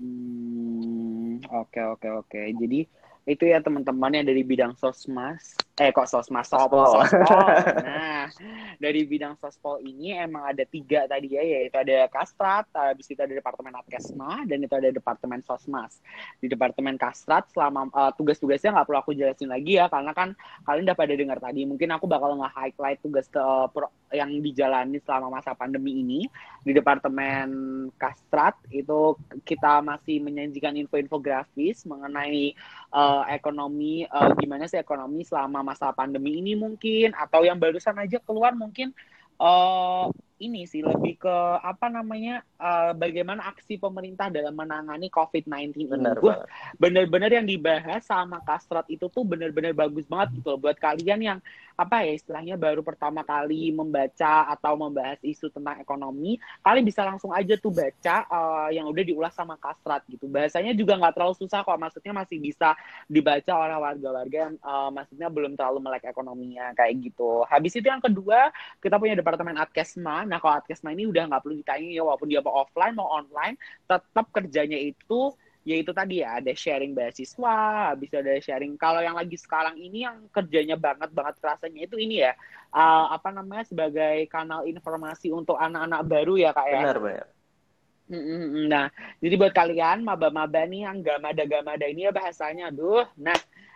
Hmm, 0.00 1.38
oke 1.60 1.80
oke 1.92 2.08
oke. 2.20 2.38
Jadi 2.60 2.78
itu 3.26 3.46
ya 3.46 3.62
teman-teman 3.62 4.18
yang 4.18 4.26
dari 4.26 4.42
bidang 4.42 4.74
sosmas, 4.74 5.54
eh 5.82 5.90
kok 5.90 6.06
sosmas, 6.06 6.46
sospol, 6.46 7.02
Sospol. 7.02 7.46
Nah, 7.82 8.30
dari 8.78 9.02
bidang 9.02 9.34
sospol 9.34 9.82
ini 9.82 10.14
emang 10.14 10.46
ada 10.46 10.62
tiga 10.62 11.10
tadi 11.10 11.34
ya, 11.34 11.42
yaitu 11.42 11.74
ada 11.74 12.06
kastrat, 12.06 12.70
habis 12.70 13.10
itu 13.10 13.18
ada 13.18 13.34
departemen 13.34 13.74
atkesma, 13.74 14.46
dan 14.46 14.62
itu 14.62 14.74
ada 14.78 14.94
departemen 14.94 15.42
sosmas. 15.42 15.98
Di 16.38 16.46
departemen 16.46 16.94
kastrat 16.94 17.50
selama 17.50 17.90
eh, 17.90 18.12
tugas-tugasnya 18.14 18.78
nggak 18.78 18.86
perlu 18.86 18.98
aku 19.02 19.12
jelasin 19.18 19.50
lagi 19.50 19.82
ya, 19.82 19.90
karena 19.90 20.14
kan 20.14 20.38
kalian 20.62 20.86
udah 20.86 20.98
pada 20.98 21.14
dengar 21.18 21.38
tadi. 21.42 21.66
Mungkin 21.66 21.90
aku 21.90 22.06
bakal 22.06 22.38
nge-highlight 22.38 23.02
tugas 23.02 23.26
ke 23.26 23.42
pro- 23.74 23.90
yang 24.14 24.30
dijalani 24.44 25.00
selama 25.02 25.40
masa 25.40 25.56
pandemi 25.56 25.98
ini 26.04 26.28
di 26.62 26.70
departemen 26.76 27.48
kastrat 27.96 28.54
itu 28.70 29.16
kita 29.42 29.80
masih 29.82 30.20
menyajikan 30.22 30.76
info-infografis 30.78 31.88
mengenai 31.88 32.54
eh, 32.92 33.22
ekonomi 33.34 34.06
eh, 34.06 34.30
gimana 34.38 34.68
sih 34.68 34.78
ekonomi 34.78 35.24
selama 35.26 35.64
masa 35.72 35.88
pandemi 35.96 36.36
ini 36.36 36.52
mungkin 36.52 37.16
atau 37.16 37.48
yang 37.48 37.56
barusan 37.56 37.96
aja 37.96 38.20
keluar 38.20 38.52
mungkin 38.52 38.92
eh 39.40 40.06
ini 40.42 40.66
sih 40.66 40.82
lebih 40.82 41.22
ke 41.22 41.36
apa 41.62 41.86
namanya 41.86 42.42
eh, 42.58 42.92
bagaimana 42.98 43.46
aksi 43.54 43.78
pemerintah 43.78 44.26
dalam 44.26 44.58
menangani 44.58 45.06
COVID-19 45.06 45.78
ini. 45.78 45.86
benar 45.86 46.18
Wah, 46.18 46.42
banget. 46.42 46.48
bener-bener 46.82 47.30
yang 47.38 47.46
dibahas 47.46 48.02
sama 48.02 48.42
Kastrat 48.42 48.90
itu 48.90 49.06
tuh 49.06 49.22
bener-bener 49.22 49.70
bagus 49.70 50.10
banget 50.10 50.42
gitu 50.42 50.58
loh. 50.58 50.58
Buat 50.58 50.82
kalian 50.82 51.20
yang 51.22 51.38
apa 51.78 52.04
ya 52.04 52.12
istilahnya 52.18 52.54
baru 52.60 52.84
pertama 52.84 53.24
kali 53.24 53.72
membaca 53.72 54.50
atau 54.52 54.76
membahas 54.76 55.16
isu 55.24 55.48
tentang 55.48 55.80
ekonomi 55.80 56.36
kalian 56.60 56.84
bisa 56.84 57.00
langsung 57.00 57.32
aja 57.32 57.56
tuh 57.56 57.72
baca 57.72 58.16
eh, 58.26 58.68
yang 58.76 58.90
udah 58.90 59.04
diulas 59.06 59.32
sama 59.32 59.54
Kastrat 59.56 60.02
gitu. 60.10 60.26
Bahasanya 60.26 60.74
juga 60.74 60.98
nggak 60.98 61.14
terlalu 61.14 61.34
susah 61.38 61.62
kok 61.62 61.78
maksudnya 61.78 62.12
masih 62.12 62.42
bisa 62.42 62.74
dibaca 63.06 63.52
oleh 63.54 63.78
warga-warga 63.78 64.36
yang 64.50 64.54
eh, 64.58 64.90
maksudnya 64.90 65.28
belum 65.30 65.54
terlalu 65.54 65.78
melek 65.78 66.10
ekonominya 66.10 66.74
kayak 66.74 66.98
gitu. 66.98 67.46
Habis 67.46 67.78
itu 67.78 67.86
yang 67.86 68.02
kedua 68.02 68.50
kita 68.82 68.98
punya 68.98 69.14
departemen 69.14 69.54
Adkesma 69.54 70.31
nah 70.32 70.40
kalau 70.40 70.56
Adkesma 70.64 70.96
ini 70.96 71.04
udah 71.04 71.28
nggak 71.28 71.44
perlu 71.44 71.60
ditanya 71.60 71.88
ya 71.92 72.02
walaupun 72.08 72.32
dia 72.32 72.40
mau 72.40 72.64
offline 72.64 72.96
mau 72.96 73.12
online 73.12 73.60
tetap 73.84 74.32
kerjanya 74.32 74.80
itu 74.80 75.36
yaitu 75.62 75.94
tadi 75.94 76.26
ya 76.26 76.42
ada 76.42 76.50
sharing 76.58 76.90
beasiswa, 76.90 77.94
habis 77.94 78.10
itu 78.10 78.18
ada 78.18 78.34
sharing 78.42 78.74
kalau 78.74 78.98
yang 78.98 79.14
lagi 79.14 79.38
sekarang 79.38 79.78
ini 79.78 80.02
yang 80.02 80.26
kerjanya 80.34 80.74
banget 80.74 81.14
banget 81.14 81.38
rasanya 81.38 81.86
itu 81.86 81.96
ini 82.02 82.26
ya 82.26 82.34
uh, 82.74 83.14
apa 83.14 83.30
namanya 83.30 83.62
sebagai 83.70 84.26
kanal 84.26 84.66
informasi 84.66 85.30
untuk 85.30 85.54
anak-anak 85.54 86.02
baru 86.02 86.34
ya 86.34 86.50
kak 86.50 86.66
ya. 86.66 86.82
benar 86.82 86.98
benar. 86.98 87.26
Nah, 88.68 88.92
jadi 89.24 89.34
buat 89.40 89.56
kalian 89.56 90.04
maba-maba 90.04 90.68
nih 90.68 90.84
yang 90.84 91.00
gamada-gamada 91.00 91.88
ini 91.88 92.04
ya 92.04 92.12
bahasanya, 92.12 92.68
aduh. 92.68 93.08
Nah, 93.16 93.32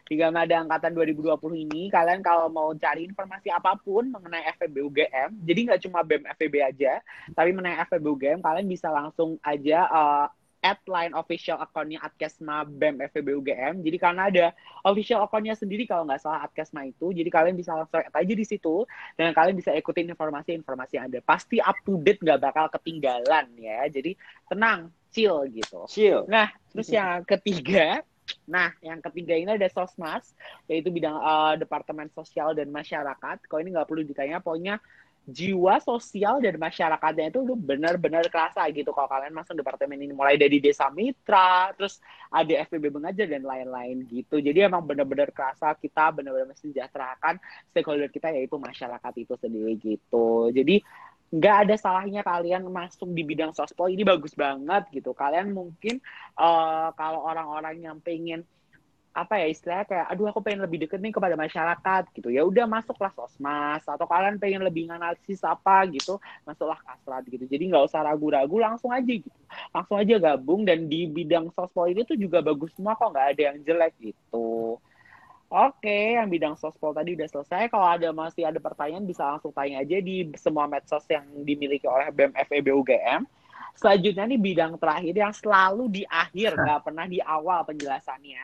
di 0.06 0.14
Gamada 0.14 0.62
Angkatan 0.62 0.94
2020 0.94 1.66
ini, 1.66 1.90
kalian 1.90 2.22
kalau 2.22 2.46
mau 2.46 2.70
cari 2.78 3.10
informasi 3.10 3.50
apa 3.50 3.74
pun 3.74 4.06
mengenai 4.14 4.46
FEB 4.54 4.86
UGM, 4.86 5.42
jadi 5.42 5.60
nggak 5.66 5.80
cuma 5.82 6.06
BEM 6.06 6.22
FEB 6.38 6.54
aja, 6.62 7.02
tapi 7.34 7.50
mengenai 7.50 7.82
FEB 7.90 8.06
UGM, 8.14 8.38
kalian 8.38 8.66
bisa 8.70 8.86
langsung 8.94 9.34
aja 9.42 9.90
uh, 9.90 10.26
add 10.62 10.82
line 10.86 11.14
official 11.14 11.58
account-nya 11.58 12.02
Adkesma 12.02 12.62
BEM 12.66 13.02
FEB 13.10 13.38
UGM. 13.38 13.86
Jadi 13.86 13.96
karena 13.98 14.22
ada 14.30 14.46
official 14.86 15.22
account-nya 15.26 15.54
sendiri 15.58 15.86
kalau 15.90 16.06
nggak 16.06 16.22
salah 16.22 16.46
Adkesma 16.46 16.86
itu, 16.86 17.10
jadi 17.10 17.26
kalian 17.26 17.58
bisa 17.58 17.74
langsung 17.74 18.02
add 18.02 18.14
aja 18.14 18.34
di 18.34 18.46
situ, 18.46 18.86
dan 19.18 19.34
kalian 19.34 19.58
bisa 19.58 19.74
ikutin 19.74 20.10
informasi-informasi 20.14 21.02
yang 21.02 21.06
ada. 21.10 21.18
Pasti 21.22 21.58
up 21.58 21.78
to 21.82 21.98
date, 21.98 22.22
nggak 22.22 22.42
bakal 22.46 22.70
ketinggalan 22.70 23.46
ya. 23.58 23.90
Jadi 23.90 24.14
tenang, 24.46 24.94
chill 25.10 25.50
gitu. 25.50 25.82
chill 25.90 26.22
Nah, 26.30 26.50
terus 26.70 26.90
yang 26.94 27.26
ketiga, 27.26 28.06
nah 28.46 28.70
yang 28.80 29.02
ketiga 29.02 29.35
ini 29.35 29.50
ada 29.59 29.68
sosmas, 29.68 30.32
yaitu 30.70 30.88
bidang 30.94 31.18
eh, 31.18 31.54
departemen 31.61 32.09
sosial 32.14 32.54
dan 32.54 32.70
masyarakat. 32.70 33.46
Kalau 33.46 33.61
ini 33.61 33.74
nggak 33.74 33.88
perlu 33.90 34.02
ditanya, 34.06 34.38
pokoknya 34.38 34.78
jiwa 35.26 35.82
sosial 35.82 36.38
dan 36.38 36.54
masyarakatnya 36.54 37.35
itu 37.35 37.42
tuh 37.42 37.59
benar-benar 37.59 38.30
kerasa 38.30 38.62
gitu. 38.70 38.94
Kalau 38.94 39.11
kalian 39.11 39.35
masuk 39.35 39.59
departemen 39.59 39.98
ini 39.98 40.14
mulai 40.14 40.38
dari 40.38 40.62
desa 40.62 40.87
mitra 40.94 41.74
terus 41.74 41.98
ada 42.30 42.62
FPB 42.70 42.94
mengajar 42.94 43.26
dan 43.26 43.42
lain-lain 43.42 44.06
gitu. 44.06 44.38
Jadi 44.38 44.62
emang 44.62 44.87
benar-benar 44.87 45.35
kerasa 45.35 45.74
kita 45.74 46.14
benar-benar 46.14 46.54
mensejahterakan 46.54 47.42
stakeholder 47.74 48.06
kita 48.06 48.30
yaitu 48.30 48.54
masyarakat 48.54 49.12
itu 49.18 49.35
sendiri 49.35 49.74
gitu. 49.82 50.54
Jadi 50.54 50.78
nggak 51.34 51.56
ada 51.66 51.74
salahnya 51.74 52.22
kalian 52.22 52.62
masuk 52.70 53.10
di 53.10 53.26
bidang 53.26 53.50
sospol 53.50 53.90
ini 53.90 54.06
bagus 54.06 54.32
banget 54.38 54.86
gitu. 54.94 55.10
Kalian 55.10 55.50
mungkin 55.50 55.98
eh, 56.38 56.88
kalau 56.94 57.20
orang-orang 57.26 57.82
yang 57.82 57.98
pengen 57.98 58.46
apa 59.16 59.40
ya 59.40 59.48
istilahnya 59.48 59.88
kayak 59.88 60.06
aduh 60.12 60.28
aku 60.28 60.44
pengen 60.44 60.60
lebih 60.60 60.84
deket 60.84 61.00
nih 61.00 61.08
kepada 61.08 61.40
masyarakat 61.40 62.02
gitu. 62.12 62.28
Ya 62.28 62.44
udah 62.44 62.68
masuklah 62.68 63.08
sosmas 63.16 63.80
atau 63.80 64.04
kalian 64.04 64.36
pengen 64.36 64.60
lebih 64.60 64.92
analisis 64.92 65.40
apa 65.40 65.88
gitu 65.88 66.20
masuklah 66.44 66.76
kasrat 66.84 67.24
gitu. 67.32 67.48
Jadi 67.48 67.72
nggak 67.72 67.88
usah 67.88 68.04
ragu-ragu 68.04 68.60
langsung 68.60 68.92
aja 68.92 69.08
gitu. 69.08 69.32
Langsung 69.72 69.96
aja 69.96 70.14
gabung 70.20 70.68
dan 70.68 70.84
di 70.84 71.08
bidang 71.08 71.48
sospol 71.56 71.88
ini 71.88 72.04
tuh 72.04 72.20
juga 72.20 72.44
bagus 72.44 72.68
semua 72.76 72.92
kok 72.92 73.08
nggak 73.08 73.28
ada 73.32 73.42
yang 73.52 73.58
jelek 73.64 73.96
gitu 74.04 74.46
Oke, 75.46 76.18
yang 76.18 76.26
bidang 76.26 76.59
sospol 76.59 76.90
tadi 76.90 77.14
udah 77.14 77.30
selesai. 77.30 77.70
Kalau 77.70 77.87
ada 77.87 78.11
masih 78.11 78.42
ada 78.50 78.59
pertanyaan 78.59 79.06
bisa 79.06 79.22
langsung 79.22 79.54
tanya 79.54 79.78
aja 79.78 80.02
di 80.02 80.26
semua 80.35 80.66
medsos 80.66 81.06
yang 81.06 81.22
dimiliki 81.46 81.87
oleh 81.87 82.11
BEM 82.11 82.35
FEB 82.35 82.66
UGM. 82.74 83.22
Selanjutnya 83.78 84.26
nih 84.26 84.40
bidang 84.42 84.74
terakhir 84.82 85.14
yang 85.14 85.30
selalu 85.30 85.85
di 85.87 86.02
akhir, 86.09 86.59
nggak 86.59 86.80
pernah 86.82 87.06
di 87.06 87.22
awal 87.22 87.62
penjelasannya, 87.62 88.42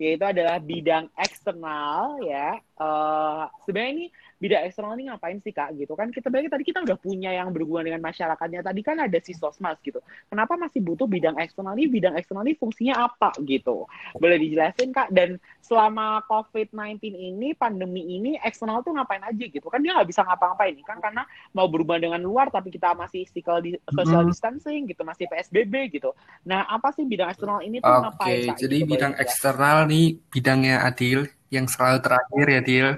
yaitu 0.00 0.24
adalah 0.24 0.56
bidang 0.62 1.12
eksternal 1.20 2.16
ya. 2.24 2.56
Eh 2.56 3.44
Sebenarnya 3.68 3.92
ini 3.92 4.06
bidang 4.38 4.62
eksternal 4.66 4.94
ini 4.94 5.10
ngapain 5.10 5.38
sih 5.42 5.50
kak? 5.50 5.74
Gitu 5.74 5.92
kan. 5.92 6.10
Kita 6.10 6.30
bagi 6.30 6.46
tadi 6.46 6.62
kita 6.62 6.82
udah 6.86 6.98
punya 6.98 7.34
yang 7.34 7.50
berhubungan 7.50 7.90
dengan 7.92 8.02
masyarakatnya. 8.06 8.62
Tadi 8.62 8.80
kan 8.86 8.96
ada 9.02 9.18
si 9.18 9.34
sosmas 9.34 9.78
gitu. 9.82 9.98
Kenapa 10.30 10.54
masih 10.54 10.78
butuh 10.82 11.10
bidang 11.10 11.36
eksternal 11.38 11.74
ini? 11.74 11.90
Bidang 11.90 12.14
eksternal 12.14 12.46
ini 12.46 12.54
fungsinya 12.54 13.10
apa? 13.10 13.34
Gitu. 13.42 13.84
Boleh 14.16 14.38
dijelasin 14.38 14.94
kak? 14.94 15.10
Dan 15.10 15.36
selama 15.60 16.22
COVID-19 16.24 17.12
ini 17.12 17.52
pandemi 17.52 18.02
ini 18.06 18.38
eksternal 18.40 18.80
tuh 18.80 18.94
ngapain 18.94 19.20
aja 19.20 19.44
gitu? 19.44 19.66
Kan 19.68 19.82
dia 19.82 19.92
nggak 19.92 20.08
bisa 20.08 20.24
ngapa-ngapain 20.24 20.78
kan 20.86 20.98
karena 21.02 21.22
mau 21.52 21.66
berhubungan 21.68 22.08
dengan 22.08 22.20
luar 22.24 22.48
tapi 22.48 22.70
kita 22.70 22.94
masih 22.94 23.26
physical 23.28 23.60
di, 23.60 23.76
social 23.92 24.24
Mhm. 24.24 24.30
distancing 24.32 24.80
gitu 24.86 25.02
masih 25.04 25.26
PSBB 25.26 25.92
gitu. 25.92 26.14
Nah 26.46 26.64
apa 26.64 26.94
sih 26.94 27.04
bidang 27.04 27.28
eksternal 27.28 27.60
ini 27.60 27.82
tuh 27.82 27.90
Oke, 27.90 28.02
ngapain 28.08 28.40
kak? 28.54 28.56
jadi 28.62 28.76
gitu, 28.80 28.90
bidang 28.94 29.14
eksternal 29.18 29.78
nih 29.84 30.06
bidangnya 30.30 30.76
Adil 30.86 31.26
yang 31.48 31.66
selalu 31.66 31.98
terakhir 32.00 32.46
ya 32.48 32.60
Dil. 32.62 32.88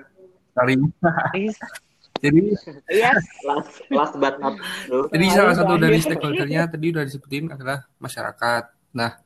Sorry. 0.55 0.75
Is- 1.37 1.61
Jadi 2.21 2.53
yes 2.93 3.25
last 3.49 3.81
last 3.89 4.15
but 4.21 4.37
not 4.45 4.61
least 4.61 5.09
jadi 5.09 5.27
salah 5.33 5.55
satu 5.57 5.81
dari 5.81 5.97
stakeholdernya 6.05 6.69
tadi 6.69 6.93
udah 6.93 7.05
disebutin 7.09 7.49
adalah 7.49 7.89
masyarakat. 7.97 8.65
Nah, 8.93 9.17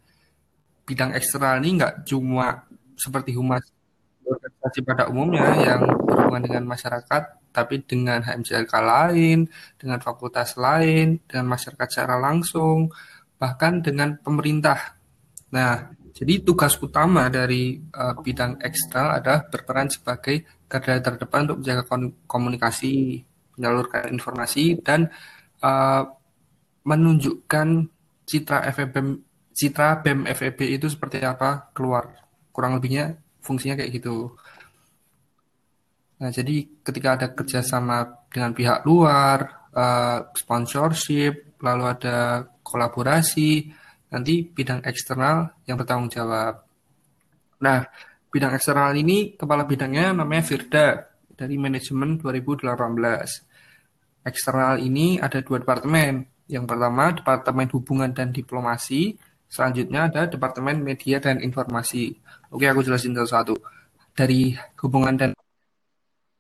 bidang 0.86 1.10
eksternal 1.18 1.58
ini 1.58 1.82
nggak 1.82 2.06
cuma 2.06 2.62
seperti 2.94 3.34
humas 3.34 3.66
organisasi 4.22 4.80
pada 4.86 5.10
umumnya 5.10 5.52
yang 5.58 5.82
berhubungan 6.06 6.42
dengan 6.46 6.64
masyarakat, 6.70 7.22
tapi 7.50 7.82
dengan 7.84 8.22
HMCLK 8.24 8.72
lain, 8.78 9.50
dengan 9.76 9.98
fakultas 9.98 10.56
lain, 10.56 11.20
dengan 11.26 11.50
masyarakat 11.50 11.88
secara 11.90 12.16
langsung, 12.16 12.88
bahkan 13.36 13.84
dengan 13.84 14.16
pemerintah. 14.22 14.96
Nah, 15.52 15.92
jadi 16.14 16.46
tugas 16.46 16.78
utama 16.78 17.26
dari 17.26 17.78
uh, 17.94 18.14
bidang 18.16 18.62
eksternal 18.62 19.18
adalah 19.18 19.40
berperan 19.50 19.90
sebagai 19.90 20.63
garda 20.80 21.14
terdepan 21.14 21.46
untuk 21.46 21.58
menjaga 21.62 21.82
komunikasi, 22.26 23.22
menyalurkan 23.54 24.10
informasi, 24.10 24.80
dan 24.82 25.12
uh, 25.62 26.02
menunjukkan 26.84 27.88
citra 28.24 28.68
FEB 28.72 28.94
citra 29.54 30.02
BEM 30.02 30.26
FEB 30.26 30.58
itu 30.74 30.86
seperti 30.90 31.22
apa 31.22 31.70
keluar. 31.70 32.18
Kurang 32.50 32.78
lebihnya 32.78 33.14
fungsinya 33.44 33.78
kayak 33.78 33.92
gitu. 34.02 34.34
Nah, 36.18 36.30
jadi 36.30 36.66
ketika 36.82 37.08
ada 37.18 37.26
kerjasama 37.30 38.26
dengan 38.30 38.54
pihak 38.54 38.82
luar, 38.86 39.68
uh, 39.74 40.30
sponsorship, 40.34 41.58
lalu 41.60 41.84
ada 41.90 42.46
kolaborasi, 42.62 43.70
nanti 44.14 44.46
bidang 44.46 44.82
eksternal 44.86 45.52
yang 45.66 45.76
bertanggung 45.76 46.10
jawab. 46.10 46.64
Nah, 47.60 47.82
bidang 48.34 48.58
eksternal 48.58 48.90
ini 48.98 49.38
kepala 49.38 49.62
bidangnya 49.62 50.10
namanya 50.10 50.42
Firda 50.42 51.06
dari 51.38 51.54
manajemen 51.54 52.18
2018. 52.18 54.26
Eksternal 54.26 54.82
ini 54.82 55.22
ada 55.22 55.38
dua 55.38 55.62
departemen. 55.62 56.26
Yang 56.50 56.64
pertama, 56.68 57.14
Departemen 57.14 57.68
Hubungan 57.72 58.10
dan 58.12 58.34
Diplomasi, 58.34 59.16
Selanjutnya 59.54 60.10
ada 60.10 60.26
Departemen 60.26 60.82
Media 60.82 61.22
dan 61.22 61.38
Informasi. 61.38 62.10
Oke, 62.50 62.66
aku 62.66 62.82
jelasin 62.82 63.14
satu-satu. 63.14 63.54
Dari 64.10 64.50
hubungan 64.82 65.14
dan 65.14 65.30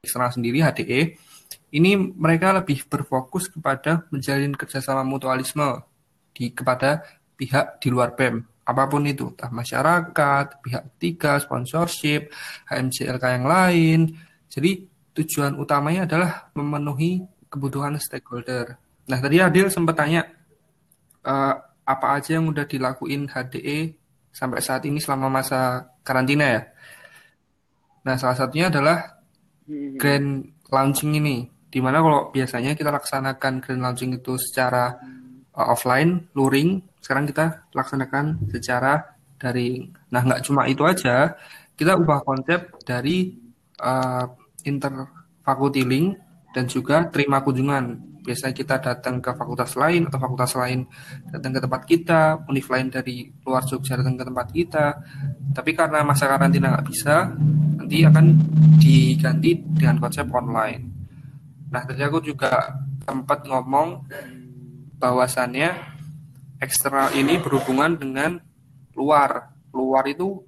eksternal 0.02 0.34
sendiri, 0.34 0.58
HDE, 0.58 1.14
ini 1.78 1.94
mereka 1.94 2.50
lebih 2.50 2.82
berfokus 2.90 3.46
kepada 3.46 4.02
menjalin 4.10 4.50
kerjasama 4.58 5.06
mutualisme 5.06 5.86
di 6.34 6.50
kepada 6.50 7.06
pihak 7.38 7.78
di 7.78 7.86
luar 7.86 8.18
BEM. 8.18 8.42
Apa 8.64 8.88
pun 8.88 9.04
itu, 9.04 9.28
entah 9.28 9.52
masyarakat, 9.52 10.46
pihak 10.64 10.82
ketiga, 10.96 11.36
sponsorship, 11.36 12.32
HMCLK 12.64 13.24
yang 13.36 13.46
lain. 13.46 14.00
Jadi 14.48 14.88
tujuan 15.12 15.60
utamanya 15.60 16.08
adalah 16.08 16.48
memenuhi 16.56 17.20
kebutuhan 17.52 18.00
stakeholder. 18.00 18.80
Nah, 19.04 19.18
tadi 19.20 19.36
Adil 19.38 19.68
sempat 19.68 20.00
tanya, 20.00 20.24
uh, 21.28 21.54
apa 21.84 22.06
aja 22.16 22.40
yang 22.40 22.48
udah 22.48 22.64
dilakuin 22.64 23.28
HDE 23.28 23.92
sampai 24.32 24.64
saat 24.64 24.82
ini 24.88 24.96
selama 24.98 25.28
masa 25.28 25.92
karantina 26.00 26.44
ya. 26.48 26.62
Nah, 28.08 28.16
salah 28.16 28.36
satunya 28.36 28.72
adalah 28.72 29.20
hmm. 29.68 30.00
grand 30.00 30.28
launching 30.72 31.20
ini. 31.20 31.52
Di 31.68 31.78
mana 31.84 32.00
kalau 32.00 32.32
biasanya 32.32 32.72
kita 32.72 32.88
laksanakan 32.88 33.60
grand 33.60 33.82
launching 33.84 34.16
itu 34.16 34.40
secara 34.40 34.96
uh, 35.52 35.66
offline, 35.68 36.32
luring, 36.32 36.80
sekarang 37.04 37.28
kita 37.28 37.68
laksanakan 37.76 38.48
secara 38.48 39.04
daring. 39.36 39.92
Nah, 40.08 40.24
nggak 40.24 40.40
cuma 40.48 40.64
itu 40.64 40.88
aja, 40.88 41.36
kita 41.76 42.00
ubah 42.00 42.24
konsep 42.24 42.72
dari 42.88 43.36
uh, 43.84 44.24
interfaculty 44.64 45.84
link 45.84 46.16
dan 46.56 46.64
juga 46.64 47.04
terima 47.12 47.44
kunjungan 47.44 48.14
biasanya 48.24 48.56
kita 48.56 48.80
datang 48.80 49.20
ke 49.20 49.36
fakultas 49.36 49.76
lain 49.76 50.08
atau 50.08 50.16
fakultas 50.16 50.56
lain 50.56 50.88
datang 51.28 51.52
ke 51.52 51.60
tempat 51.60 51.82
kita, 51.84 52.22
univ 52.48 52.64
lain 52.72 52.88
dari 52.88 53.28
luar 53.44 53.68
Jogja 53.68 54.00
datang 54.00 54.16
ke 54.16 54.24
tempat 54.24 54.48
kita. 54.48 54.86
Tapi 55.52 55.70
karena 55.76 56.00
masa 56.00 56.24
karantina 56.24 56.72
nggak 56.72 56.88
bisa, 56.88 57.36
nanti 57.76 58.00
akan 58.00 58.26
diganti 58.80 59.60
dengan 59.76 60.00
konsep 60.00 60.24
online. 60.32 60.88
Nah, 61.68 61.84
tadi 61.84 62.00
aku 62.00 62.24
juga 62.24 62.80
sempat 63.04 63.44
ngomong 63.44 64.08
bahwasannya 64.96 65.93
eksternal 66.60 67.14
ini 67.16 67.38
berhubungan 67.40 67.98
dengan 67.98 68.38
luar. 68.94 69.54
Luar 69.74 70.06
itu 70.06 70.42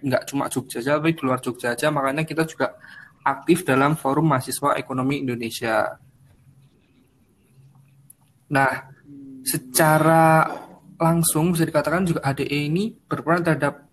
nggak 0.00 0.30
cuma 0.30 0.46
Jogja 0.48 0.80
aja, 0.80 0.96
tapi 0.98 1.14
di 1.14 1.22
luar 1.22 1.40
Jogja 1.42 1.74
aja. 1.74 1.90
Makanya 1.90 2.24
kita 2.24 2.46
juga 2.46 2.78
aktif 3.24 3.66
dalam 3.66 3.98
forum 3.98 4.32
mahasiswa 4.32 4.78
ekonomi 4.78 5.20
Indonesia. 5.22 6.00
Nah, 8.50 8.72
secara 9.46 10.48
langsung 11.00 11.56
bisa 11.56 11.64
dikatakan 11.64 12.04
juga 12.04 12.20
ADE 12.24 12.68
ini 12.68 12.92
berperan 12.92 13.40
terhadap 13.40 13.88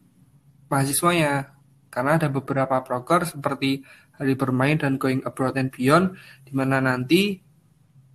mahasiswanya 0.67 1.55
karena 1.87 2.19
ada 2.19 2.27
beberapa 2.27 2.83
proker 2.83 3.23
seperti 3.23 3.79
Hari 4.19 4.33
Bermain 4.35 4.75
dan 4.75 4.99
Going 4.99 5.23
Abroad 5.23 5.55
and 5.55 5.71
Beyond 5.71 6.19
di 6.43 6.51
mana 6.51 6.83
nanti 6.83 7.39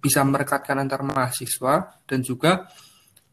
bisa 0.02 0.20
merekatkan 0.26 0.82
antar 0.82 1.06
mahasiswa 1.06 2.02
dan 2.04 2.20
juga 2.20 2.68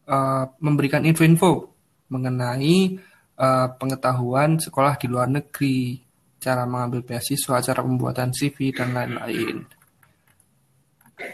uh, 0.09 0.49
memberikan 0.59 1.05
info-info 1.05 1.69
mengenai 2.09 2.97
uh, 3.37 3.67
pengetahuan 3.77 4.57
sekolah 4.57 4.97
di 4.97 5.05
luar 5.05 5.29
negeri, 5.29 6.01
cara 6.41 6.65
mengambil 6.65 7.05
beasiswa, 7.05 7.61
cara 7.61 7.79
pembuatan 7.85 8.33
CV 8.33 8.73
dan 8.73 8.97
lain-lain. 8.97 9.61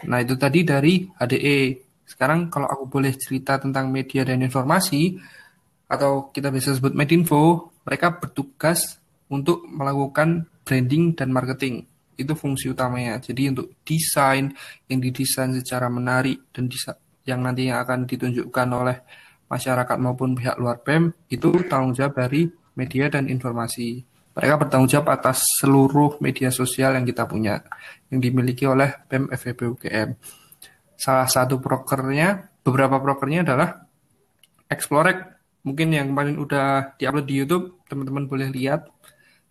Nah, 0.06 0.18
itu 0.20 0.36
tadi 0.36 0.60
dari 0.66 1.08
HDE. 1.08 1.60
Sekarang 2.06 2.52
kalau 2.52 2.68
aku 2.70 2.84
boleh 2.86 3.16
cerita 3.16 3.58
tentang 3.58 3.90
media 3.90 4.22
dan 4.22 4.44
informasi, 4.44 5.16
atau 5.86 6.34
kita 6.34 6.50
bisa 6.50 6.74
sebut 6.74 6.92
Medinfo, 6.92 7.70
mereka 7.86 8.18
bertugas 8.18 8.98
untuk 9.30 9.62
melakukan 9.66 10.50
branding 10.66 11.14
dan 11.14 11.30
marketing. 11.30 11.86
Itu 12.18 12.34
fungsi 12.34 12.74
utamanya. 12.74 13.22
Jadi 13.22 13.54
untuk 13.54 13.78
desain 13.86 14.50
yang 14.90 14.98
didesain 14.98 15.54
secara 15.54 15.86
menarik 15.86 16.50
dan 16.50 16.66
yang 17.26 17.42
nantinya 17.42 17.82
akan 17.82 18.06
ditunjukkan 18.06 18.68
oleh 18.70 18.96
masyarakat 19.50 19.96
maupun 19.98 20.38
pihak 20.38 20.56
luar 20.58 20.80
BEM, 20.80 21.10
itu 21.30 21.50
tanggung 21.66 21.92
jawab 21.92 22.14
dari 22.14 22.46
media 22.78 23.10
dan 23.10 23.26
informasi. 23.26 24.02
Mereka 24.36 24.54
bertanggung 24.62 24.90
jawab 24.90 25.10
atas 25.16 25.42
seluruh 25.58 26.22
media 26.22 26.54
sosial 26.54 26.94
yang 26.94 27.04
kita 27.08 27.26
punya, 27.26 27.62
yang 28.08 28.22
dimiliki 28.22 28.64
oleh 28.64 28.94
BEM 29.10 29.32
FEB 29.34 29.58
UGM. 29.74 30.08
Salah 30.96 31.28
satu 31.28 31.60
prokernya, 31.60 32.48
beberapa 32.64 32.96
prokernya 33.02 33.44
adalah 33.44 33.84
Explorek. 34.66 35.34
Mungkin 35.66 35.94
yang 35.94 36.10
kemarin 36.14 36.38
udah 36.38 36.94
diupload 36.98 37.26
di 37.26 37.34
YouTube, 37.42 37.64
teman-teman 37.90 38.26
boleh 38.30 38.48
lihat. 38.50 38.86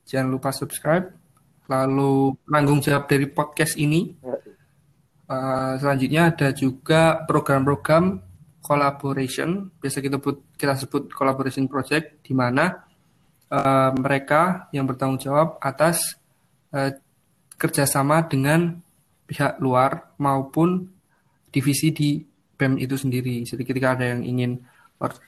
Jangan 0.08 0.32
lupa 0.32 0.52
subscribe. 0.52 1.12
Lalu 1.66 2.38
tanggung 2.46 2.80
jawab 2.80 3.10
dari 3.10 3.28
podcast 3.28 3.76
ini. 3.76 4.16
Uh, 5.26 5.74
selanjutnya 5.82 6.30
ada 6.30 6.54
juga 6.54 7.26
program-program 7.26 8.22
collaboration, 8.62 9.74
biasa 9.82 9.98
kita 10.02 10.22
sebut, 10.22 10.38
kita 10.54 10.74
sebut 10.78 11.04
collaboration 11.10 11.66
project, 11.66 12.22
di 12.22 12.34
mana 12.38 12.86
uh, 13.50 13.90
mereka 13.98 14.70
yang 14.70 14.86
bertanggung 14.86 15.22
jawab 15.22 15.58
atas 15.62 16.18
uh, 16.74 16.94
kerjasama 17.58 18.26
dengan 18.30 18.82
pihak 19.26 19.58
luar 19.58 20.14
maupun 20.22 20.90
divisi 21.50 21.90
di 21.90 22.22
BEM 22.56 22.78
itu 22.78 22.94
sendiri. 22.94 23.42
Jadi 23.42 23.64
ketika 23.66 23.98
ada 23.98 24.06
yang 24.14 24.22
ingin 24.22 24.62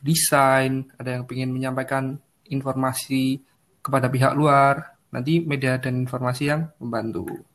desain, 0.02 0.88
ada 0.98 1.20
yang 1.20 1.24
ingin 1.28 1.52
menyampaikan 1.52 2.18
informasi 2.48 3.42
kepada 3.84 4.08
pihak 4.12 4.34
luar, 4.36 4.98
nanti 5.12 5.40
media 5.44 5.80
dan 5.80 6.04
informasi 6.04 6.44
yang 6.52 6.68
membantu. 6.84 7.47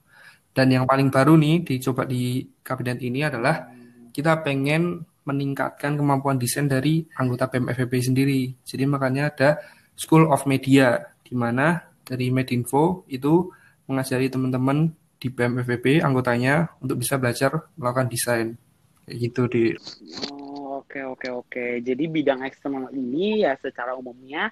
Dan 0.53 0.69
yang 0.69 0.85
paling 0.85 1.09
baru 1.09 1.37
nih 1.41 1.65
dicoba 1.65 2.05
di 2.05 2.45
kabinet 2.61 3.01
ini 3.01 3.25
adalah 3.25 3.73
kita 4.13 4.45
pengen 4.45 5.01
meningkatkan 5.25 5.97
kemampuan 5.97 6.37
desain 6.37 6.69
dari 6.69 7.09
anggota 7.17 7.49
BEM 7.49 7.73
sendiri. 8.03 8.53
Jadi 8.67 8.85
makanya 8.85 9.33
ada 9.33 9.51
School 9.97 10.29
of 10.29 10.45
Media, 10.45 11.15
di 11.25 11.33
mana 11.33 11.81
dari 12.03 12.29
Medinfo 12.29 13.07
itu 13.09 13.49
mengajari 13.87 14.29
teman-teman 14.29 14.93
di 15.23 15.31
BMFB 15.31 16.03
anggotanya 16.03 16.75
untuk 16.83 16.99
bisa 16.99 17.15
belajar 17.17 17.71
melakukan 17.79 18.11
desain. 18.11 18.59
Kayak 19.07 19.17
gitu, 19.23 19.43
di. 19.47 19.63
Oh, 20.35 20.83
oke, 20.83 20.99
oke, 21.15 21.29
oke. 21.31 21.65
Jadi 21.87 22.05
bidang 22.11 22.43
eksternal 22.43 22.91
ini 22.91 23.47
ya 23.47 23.55
secara 23.63 23.95
umumnya 23.95 24.51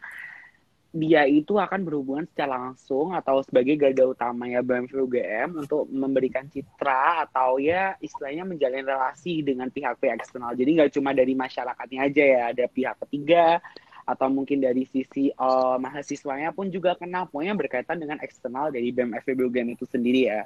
dia 0.91 1.23
itu 1.23 1.55
akan 1.55 1.87
berhubungan 1.87 2.27
secara 2.27 2.59
langsung 2.59 3.15
atau 3.15 3.47
sebagai 3.47 3.79
garda 3.79 4.11
utama 4.11 4.51
ya 4.51 4.59
BMF 4.59 4.91
UGM 4.91 5.63
untuk 5.63 5.87
memberikan 5.87 6.51
citra 6.51 7.31
atau 7.31 7.63
ya 7.63 7.95
istilahnya 8.03 8.43
menjalin 8.43 8.83
relasi 8.83 9.47
dengan 9.47 9.71
pihak-pihak 9.71 10.19
eksternal. 10.19 10.51
Jadi 10.59 10.71
nggak 10.83 10.91
cuma 10.99 11.15
dari 11.15 11.39
masyarakatnya 11.39 12.01
aja 12.11 12.25
ya, 12.27 12.43
ada 12.51 12.67
pihak 12.67 12.99
ketiga, 13.07 13.63
atau 14.11 14.27
mungkin 14.27 14.59
dari 14.59 14.83
sisi 14.83 15.31
uh, 15.39 15.79
mahasiswanya 15.79 16.51
pun 16.51 16.67
juga 16.75 16.99
kena 16.99 17.31
pokoknya 17.31 17.55
berkaitan 17.55 18.03
dengan 18.03 18.19
eksternal 18.19 18.75
dari 18.75 18.91
BEM 18.91 19.15
UGM 19.23 19.79
itu 19.79 19.87
sendiri 19.87 20.27
ya. 20.27 20.43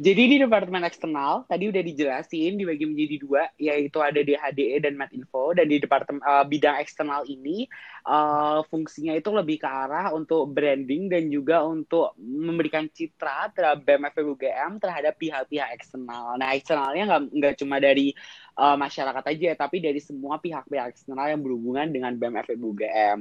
Jadi 0.00 0.32
di 0.32 0.36
departemen 0.40 0.80
eksternal 0.88 1.44
tadi 1.44 1.68
udah 1.68 1.84
dijelasin 1.84 2.56
dibagi 2.56 2.88
menjadi 2.88 3.16
dua 3.20 3.42
yaitu 3.60 4.00
ada 4.00 4.24
di 4.24 4.32
HDE 4.32 4.80
dan 4.80 4.96
Matinfo 4.96 5.52
dan 5.52 5.68
di 5.68 5.76
departemen 5.76 6.24
uh, 6.24 6.40
bidang 6.48 6.80
eksternal 6.80 7.28
ini 7.28 7.68
uh, 8.06 8.60
fungsinya 8.68 9.16
itu 9.16 9.28
lebih 9.32 9.60
ke 9.60 9.68
arah 9.68 10.12
untuk 10.14 10.48
branding 10.48 11.10
dan 11.10 11.28
juga 11.28 11.64
untuk 11.66 12.16
memberikan 12.20 12.88
citra 12.88 13.52
terhadap 13.52 13.84
BEM 13.84 14.04
UGM 14.10 14.70
terhadap 14.80 15.14
pihak-pihak 15.16 15.68
eksternal. 15.76 16.36
Nah, 16.38 16.56
eksternalnya 16.56 17.04
nggak 17.28 17.54
cuma 17.60 17.82
dari 17.82 18.12
uh, 18.56 18.76
masyarakat 18.76 19.24
aja, 19.24 19.50
tapi 19.66 19.82
dari 19.82 20.00
semua 20.00 20.40
pihak-pihak 20.40 20.96
eksternal 20.96 21.28
yang 21.32 21.40
berhubungan 21.40 21.88
dengan 21.90 22.12
BEM 22.16 22.40
UGM. 22.60 23.18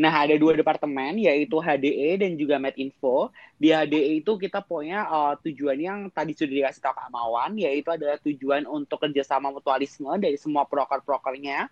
Nah, 0.00 0.12
ada 0.12 0.34
dua 0.38 0.54
departemen 0.58 1.18
yaitu 1.22 1.58
HDE 1.58 2.22
dan 2.22 2.34
juga 2.34 2.56
Medinfo. 2.58 3.30
Di 3.56 3.72
HDE 3.72 4.20
itu 4.20 4.36
kita 4.36 4.60
punya 4.60 5.08
uh, 5.08 5.34
tujuan 5.40 5.78
yang 5.80 5.98
tadi 6.12 6.36
sudah 6.36 6.66
dikasih 6.66 6.82
tahu 6.84 6.94
Kak 6.96 7.08
Mawan, 7.08 7.56
yaitu 7.56 7.88
adalah 7.88 8.20
tujuan 8.20 8.68
untuk 8.68 9.00
kerjasama 9.00 9.48
mutualisme 9.48 10.12
dari 10.20 10.36
semua 10.36 10.68
proker-prokernya. 10.68 11.68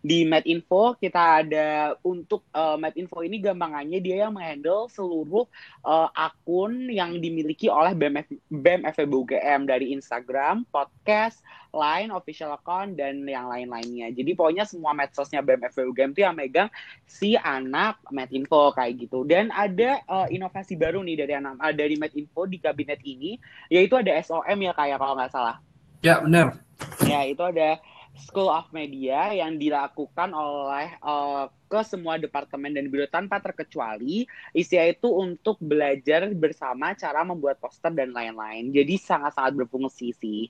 Di 0.00 0.24
Medinfo 0.24 0.96
kita 0.96 1.44
ada 1.44 1.95
untuk 2.02 2.44
uh, 2.52 2.76
Medinfo 2.76 3.22
ini 3.22 3.40
gampangannya 3.40 4.02
dia 4.02 4.26
yang 4.26 4.34
menghandle 4.34 4.90
seluruh 4.90 5.48
uh, 5.86 6.08
akun 6.12 6.90
yang 6.92 7.16
dimiliki 7.22 7.70
oleh 7.70 7.94
BEM, 7.96 8.24
BEM 8.50 8.80
UGM 8.88 9.64
dari 9.64 9.94
Instagram, 9.96 10.66
podcast, 10.68 11.40
Line, 11.76 12.08
official 12.08 12.56
account, 12.56 12.96
dan 12.96 13.20
yang 13.28 13.52
lain-lainnya. 13.52 14.08
Jadi 14.12 14.32
pokoknya 14.32 14.64
semua 14.64 14.96
medsosnya 14.96 15.44
BEM 15.44 15.68
UGM 15.68 16.10
itu 16.16 16.20
yang 16.24 16.36
megang 16.36 16.68
si 17.04 17.36
anak 17.36 18.00
Medinfo 18.08 18.72
kayak 18.72 18.96
gitu. 19.06 19.28
Dan 19.28 19.52
ada 19.52 20.00
uh, 20.08 20.26
inovasi 20.32 20.74
baru 20.80 21.04
nih 21.04 21.24
dari 21.24 21.32
anak 21.36 21.60
uh, 21.60 21.74
dari 21.76 22.00
Medinfo 22.00 22.48
di 22.48 22.56
kabinet 22.56 23.00
ini, 23.04 23.36
yaitu 23.68 23.96
ada 23.96 24.16
SOM 24.24 24.58
ya 24.60 24.72
kayak 24.72 24.96
kalau 24.96 25.14
nggak 25.14 25.32
salah. 25.32 25.60
Ya 26.00 26.20
benar. 26.20 26.60
Ya 27.04 27.24
itu 27.24 27.40
ada 27.40 27.80
School 28.16 28.48
of 28.48 28.72
Media 28.72 29.32
yang 29.36 29.60
dilakukan 29.60 30.32
oleh 30.32 30.96
uh, 31.04 31.52
ke 31.68 31.80
semua 31.84 32.16
departemen 32.16 32.72
dan 32.72 32.88
biro 32.88 33.04
tanpa 33.10 33.42
terkecuali 33.42 34.24
isinya 34.56 34.86
itu 34.88 35.08
untuk 35.12 35.60
belajar 35.60 36.24
bersama 36.32 36.96
cara 36.96 37.22
membuat 37.22 37.60
poster 37.60 37.92
dan 37.92 38.16
lain-lain. 38.16 38.72
Jadi 38.72 38.96
sangat-sangat 38.96 39.52
berfungsi 39.60 40.16
sih. 40.16 40.48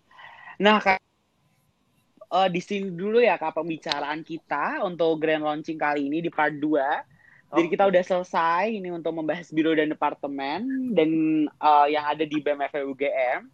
Nah, 0.62 0.78
kayak 0.80 1.02
uh, 2.30 2.48
di 2.48 2.60
sini 2.62 2.92
dulu 2.92 3.18
ya 3.22 3.36
kak 3.36 3.54
pembicaraan 3.54 4.22
kita 4.22 4.82
untuk 4.82 5.18
grand 5.20 5.42
launching 5.42 5.78
kali 5.78 6.06
ini 6.06 6.22
di 6.22 6.30
part 6.30 6.54
2. 6.54 7.16
Jadi 7.56 7.66
kita 7.70 7.86
udah 7.86 8.02
selesai 8.02 8.74
ini 8.74 8.90
untuk 8.90 9.14
membahas 9.14 9.48
biro 9.54 9.70
dan 9.72 9.88
departemen 9.88 10.92
dan 10.92 11.10
uh, 11.62 11.86
yang 11.86 12.02
ada 12.04 12.26
di 12.26 12.42
BMF 12.42 12.74
UGM. 12.74 13.46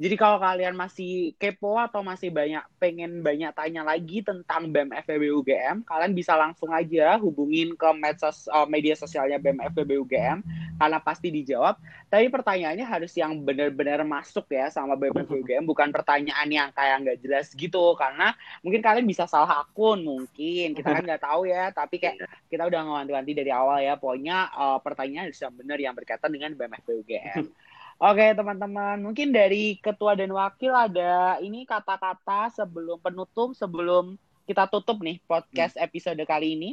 Jadi 0.00 0.16
kalau 0.16 0.40
kalian 0.40 0.80
masih 0.80 1.36
kepo 1.36 1.76
atau 1.76 2.00
masih 2.00 2.32
banyak 2.32 2.64
pengen 2.80 3.20
banyak 3.20 3.52
tanya 3.52 3.84
lagi 3.84 4.24
tentang 4.24 4.72
BEM 4.72 4.96
FEB 5.04 5.28
UGM, 5.28 5.84
kalian 5.84 6.16
bisa 6.16 6.40
langsung 6.40 6.72
aja 6.72 7.20
hubungin 7.20 7.76
ke 7.76 7.84
medsos 8.00 8.48
uh, 8.48 8.64
media 8.64 8.96
sosialnya 8.96 9.36
BEM 9.36 9.60
FEB 9.60 10.00
UGM 10.00 10.40
karena 10.80 10.98
pasti 11.04 11.28
dijawab. 11.28 11.76
Tapi 12.08 12.32
pertanyaannya 12.32 12.80
harus 12.88 13.12
yang 13.12 13.44
benar-benar 13.44 14.00
masuk 14.08 14.48
ya 14.48 14.72
sama 14.72 14.96
BEM 14.96 15.20
FEB 15.20 15.36
UGM, 15.44 15.64
bukan 15.68 15.92
pertanyaan 15.92 16.48
yang 16.48 16.72
kayak 16.72 16.96
nggak 17.04 17.18
jelas 17.20 17.52
gitu 17.52 17.92
karena 17.92 18.32
mungkin 18.64 18.80
kalian 18.80 19.04
bisa 19.04 19.28
salah 19.28 19.68
akun 19.68 20.00
mungkin 20.00 20.72
kita 20.72 20.96
kan 20.96 21.04
nggak 21.04 21.28
tahu 21.28 21.44
ya. 21.44 21.76
Tapi 21.76 22.00
kayak 22.00 22.24
kita 22.48 22.64
udah 22.72 22.88
ngewanti-wanti 22.88 23.36
dari 23.36 23.52
awal 23.52 23.84
ya, 23.84 24.00
pokoknya 24.00 24.48
uh, 24.48 24.78
pertanyaan 24.80 25.28
harus 25.28 25.44
yang 25.44 25.52
benar 25.52 25.76
yang 25.76 25.92
berkaitan 25.92 26.32
dengan 26.32 26.56
BEM 26.56 26.72
FEB 26.80 26.88
UGM. 27.04 27.44
Oke 28.00 28.32
teman-teman, 28.32 28.96
mungkin 28.96 29.28
dari 29.28 29.76
ketua 29.76 30.16
dan 30.16 30.32
wakil 30.32 30.72
ada 30.72 31.36
ini 31.44 31.68
kata-kata 31.68 32.48
sebelum 32.48 32.96
penutup, 32.96 33.52
sebelum 33.52 34.16
kita 34.48 34.64
tutup 34.72 35.04
nih 35.04 35.20
podcast 35.28 35.76
hmm. 35.76 35.84
episode 35.84 36.24
kali 36.24 36.56
ini. 36.56 36.70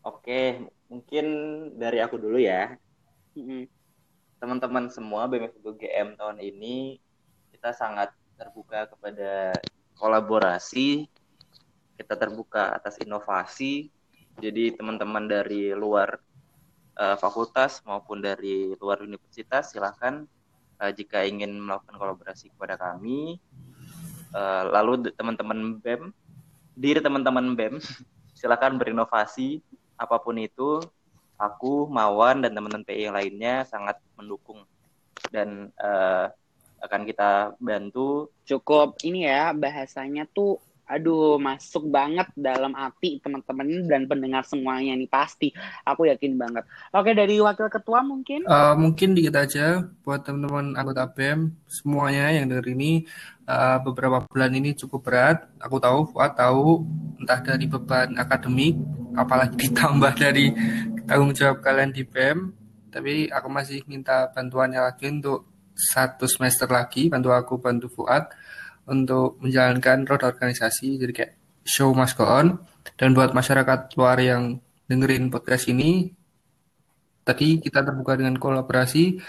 Oke, 0.00 0.56
mungkin 0.88 1.26
dari 1.76 2.00
aku 2.00 2.16
dulu 2.16 2.40
ya. 2.40 2.80
Teman-teman 4.40 4.88
semua 4.88 5.28
BMF 5.28 5.52
GM 5.60 6.16
tahun 6.16 6.40
ini 6.40 6.96
kita 7.52 7.76
sangat 7.76 8.16
terbuka 8.40 8.88
kepada 8.88 9.52
kolaborasi, 10.00 11.04
kita 12.00 12.16
terbuka 12.16 12.72
atas 12.72 12.96
inovasi. 13.04 13.92
Jadi 14.40 14.72
teman-teman 14.80 15.28
dari 15.28 15.76
luar 15.76 16.16
uh, 16.96 17.20
fakultas 17.20 17.84
maupun 17.84 18.24
dari 18.24 18.72
luar 18.80 19.04
universitas 19.04 19.76
silahkan 19.76 20.24
uh, 20.80 20.92
jika 20.96 21.28
ingin 21.28 21.60
melakukan 21.60 21.94
kolaborasi 22.00 22.50
kepada 22.56 22.80
kami 22.80 23.36
uh, 24.32 24.64
lalu 24.72 25.12
teman-teman 25.14 25.78
BEM 25.78 26.10
diri 26.74 27.04
teman-teman 27.04 27.52
BEM 27.54 27.76
silakan 28.40 28.80
berinovasi 28.80 29.60
apa 30.00 30.16
pun 30.16 30.40
itu. 30.40 30.80
Aku 31.40 31.88
Mawan 31.88 32.44
dan 32.44 32.52
teman-teman 32.52 32.84
PI 32.84 33.08
yang 33.08 33.16
lainnya 33.16 33.64
sangat 33.64 33.96
mendukung. 34.12 34.60
Dan 35.32 35.72
uh, 35.80 36.28
akan 36.84 37.04
kita 37.08 37.56
bantu. 37.60 38.28
Cukup 38.44 39.00
ini 39.04 39.24
ya 39.24 39.52
bahasanya 39.56 40.28
tuh 40.28 40.60
aduh 40.90 41.38
masuk 41.38 41.86
banget 41.86 42.26
dalam 42.34 42.74
hati 42.74 43.22
teman-teman 43.22 43.86
dan 43.86 44.10
pendengar 44.10 44.42
semuanya 44.42 44.98
nih 44.98 45.06
pasti. 45.06 45.54
Aku 45.86 46.10
yakin 46.10 46.34
banget. 46.34 46.66
Oke 46.90 47.14
dari 47.14 47.38
wakil 47.38 47.70
ketua 47.70 48.02
mungkin? 48.02 48.42
Uh, 48.50 48.74
mungkin 48.74 49.14
dikit 49.14 49.38
aja 49.38 49.86
buat 50.02 50.26
teman-teman 50.26 50.74
anggota 50.74 51.06
BEM 51.06 51.54
semuanya 51.70 52.34
yang 52.34 52.50
dari 52.50 52.74
ini. 52.74 52.92
Uh, 53.46 53.78
beberapa 53.82 54.22
bulan 54.26 54.50
ini 54.58 54.74
cukup 54.74 55.06
berat. 55.06 55.46
Aku 55.62 55.78
tahu 55.78 56.10
Fuad 56.10 56.34
tahu 56.34 56.82
entah 57.22 57.38
dari 57.38 57.70
beban 57.70 58.18
akademik 58.18 58.74
apalagi 59.14 59.54
ditambah 59.70 60.12
dari 60.18 60.50
tanggung 61.06 61.30
jawab 61.30 61.62
kalian 61.62 61.94
di 61.94 62.02
BEM. 62.02 62.50
Tapi 62.90 63.30
aku 63.30 63.46
masih 63.46 63.86
minta 63.86 64.26
bantuannya 64.34 64.82
lagi 64.82 65.06
untuk 65.06 65.46
satu 65.80 66.28
semester 66.28 66.68
lagi 66.68 67.08
bantu 67.08 67.30
aku 67.32 67.54
bantu 67.56 67.86
Fuad 67.88 68.28
untuk 68.88 69.40
menjalankan 69.42 70.08
roda 70.08 70.30
organisasi. 70.30 70.96
Jadi 71.00 71.12
kayak 71.12 71.32
show 71.66 71.92
must 71.92 72.16
go 72.16 72.24
on. 72.24 72.60
Dan 72.96 73.12
buat 73.12 73.32
masyarakat 73.32 73.96
luar 73.96 74.20
yang 74.20 74.60
dengerin 74.88 75.30
podcast 75.30 75.70
ini 75.70 76.10
tadi 77.22 77.60
kita 77.60 77.84
terbuka 77.84 78.16
dengan 78.16 78.36
kolaborasi. 78.40 79.20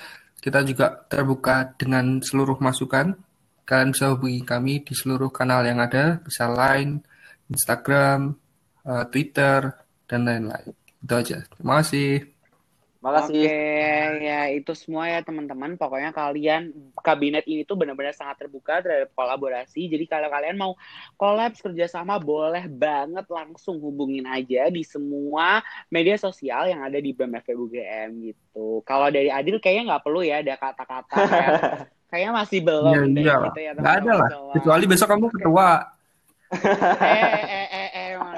Kita 0.41 0.65
juga 0.65 1.05
terbuka 1.05 1.77
dengan 1.77 2.17
seluruh 2.23 2.57
masukan. 2.57 3.13
Kalian 3.61 3.93
bisa 3.93 4.09
hubungi 4.09 4.41
kami 4.41 4.81
di 4.81 4.97
seluruh 4.97 5.29
kanal 5.29 5.61
yang 5.61 5.77
ada. 5.77 6.17
Bisa 6.25 6.49
Line, 6.49 7.05
Instagram, 7.45 8.33
uh, 8.89 9.05
Twitter 9.11 9.69
dan 10.09 10.25
lain-lain. 10.25 10.73
Itu 10.97 11.13
aja. 11.13 11.45
Terima 11.45 11.85
kasih 11.85 12.40
Makasih. 13.01 13.49
Oke, 13.49 14.21
ya 14.21 14.41
itu 14.53 14.71
semua 14.77 15.09
ya 15.09 15.25
teman-teman. 15.25 15.73
Pokoknya 15.73 16.13
kalian 16.13 16.69
kabinet 17.01 17.41
ini 17.49 17.65
tuh 17.65 17.73
benar-benar 17.73 18.13
sangat 18.13 18.45
terbuka 18.45 18.77
terhadap 18.85 19.09
kolaborasi. 19.17 19.89
Jadi 19.89 20.05
kalau 20.05 20.29
kalian 20.29 20.53
mau 20.53 20.77
kolaps 21.17 21.65
kerjasama 21.65 22.21
boleh 22.21 22.69
banget 22.69 23.25
langsung 23.25 23.81
hubungin 23.81 24.29
aja 24.29 24.69
di 24.69 24.85
semua 24.85 25.65
media 25.89 26.13
sosial 26.21 26.69
yang 26.69 26.85
ada 26.85 27.01
di 27.01 27.09
BMF 27.09 27.49
UGM 27.49 28.09
gitu. 28.21 28.85
Kalau 28.85 29.09
dari 29.09 29.33
Adil 29.33 29.57
kayaknya 29.57 29.97
nggak 29.97 30.03
perlu 30.05 30.21
ya 30.21 30.45
ada 30.45 30.53
kata-kata 30.61 31.15
kayak, 31.25 31.51
kayaknya 32.13 32.31
masih 32.37 32.59
belum 32.61 32.93
ya, 32.93 33.01
deh, 33.01 33.23
iya. 33.25 33.35
gitu 33.49 33.59
ya. 33.65 33.71
Gak 33.81 33.95
ada 34.05 34.11
lah. 34.13 34.29
Kecuali 34.61 34.85
besok 34.85 35.07
kamu 35.09 35.25
ketua. 35.41 35.69
eh, 36.51 36.67
eh, 37.01 37.45
eh, 37.49 37.67
eh, 37.71 37.80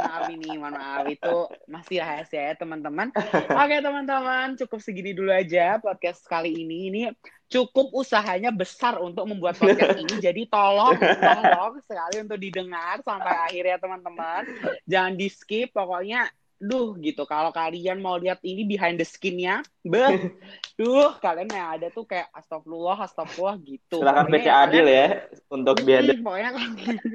maaf 0.03 0.27
ini, 0.27 0.49
mohon 0.59 0.75
maaf 0.75 1.07
itu 1.07 1.35
masih 1.71 2.03
rahasia 2.03 2.51
ya 2.51 2.53
teman-teman. 2.59 3.09
Oke 3.63 3.75
teman-teman, 3.79 4.59
cukup 4.59 4.79
segini 4.83 5.15
dulu 5.15 5.31
aja 5.31 5.79
podcast 5.79 6.27
kali 6.27 6.51
ini. 6.51 6.91
Ini 6.91 7.01
cukup 7.47 7.95
usahanya 7.95 8.51
besar 8.51 8.99
untuk 8.99 9.23
membuat 9.23 9.55
podcast 9.55 9.95
ini. 10.03 10.19
Jadi 10.19 10.45
tolong, 10.51 10.99
tolong 10.99 11.79
sekali 11.87 12.19
untuk 12.19 12.37
didengar 12.37 12.99
sampai 13.01 13.33
akhir 13.49 13.63
ya 13.63 13.77
teman-teman. 13.79 14.43
Jangan 14.83 15.13
di 15.15 15.27
skip, 15.31 15.71
pokoknya 15.71 16.27
duh 16.63 16.95
gitu. 17.03 17.27
Kalau 17.27 17.51
kalian 17.51 17.99
mau 17.99 18.15
lihat 18.15 18.39
ini 18.47 18.63
behind 18.63 18.95
the 18.95 19.03
skinnya 19.03 19.59
beh. 19.83 20.31
Duh 20.79 21.13
kalian 21.21 21.53
yang 21.53 21.69
ada 21.77 21.87
tuh 21.93 22.07
kayak 22.07 22.31
astagfirullah 22.33 22.97
astagfirullah 23.03 23.59
gitu. 23.61 23.99
Silahkan 24.01 24.25
baca 24.31 24.51
adil 24.65 24.85
ya 24.87 25.07
untuk 25.51 25.83
behind 25.83 26.09
the 26.09 26.15
pokoknya 26.17 26.49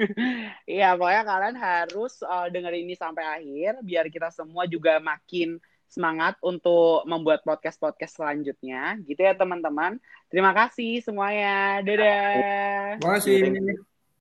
iya 0.79 0.95
pokoknya 0.95 1.23
kalian 1.27 1.57
harus 1.59 2.23
uh, 2.23 2.47
dengerin 2.53 2.87
ini 2.87 2.95
sampai 2.95 3.25
akhir 3.25 3.83
biar 3.83 4.07
kita 4.13 4.31
semua 4.31 4.69
juga 4.69 5.03
makin 5.03 5.59
semangat 5.89 6.37
untuk 6.45 7.03
membuat 7.09 7.41
podcast-podcast 7.43 8.21
selanjutnya. 8.21 9.01
Gitu 9.09 9.25
ya 9.25 9.33
teman-teman. 9.33 9.97
Terima 10.29 10.53
kasih 10.53 11.01
semuanya. 11.01 11.81
Dadah. 11.81 13.01
Terima 13.01 13.15
kasih 13.17 13.98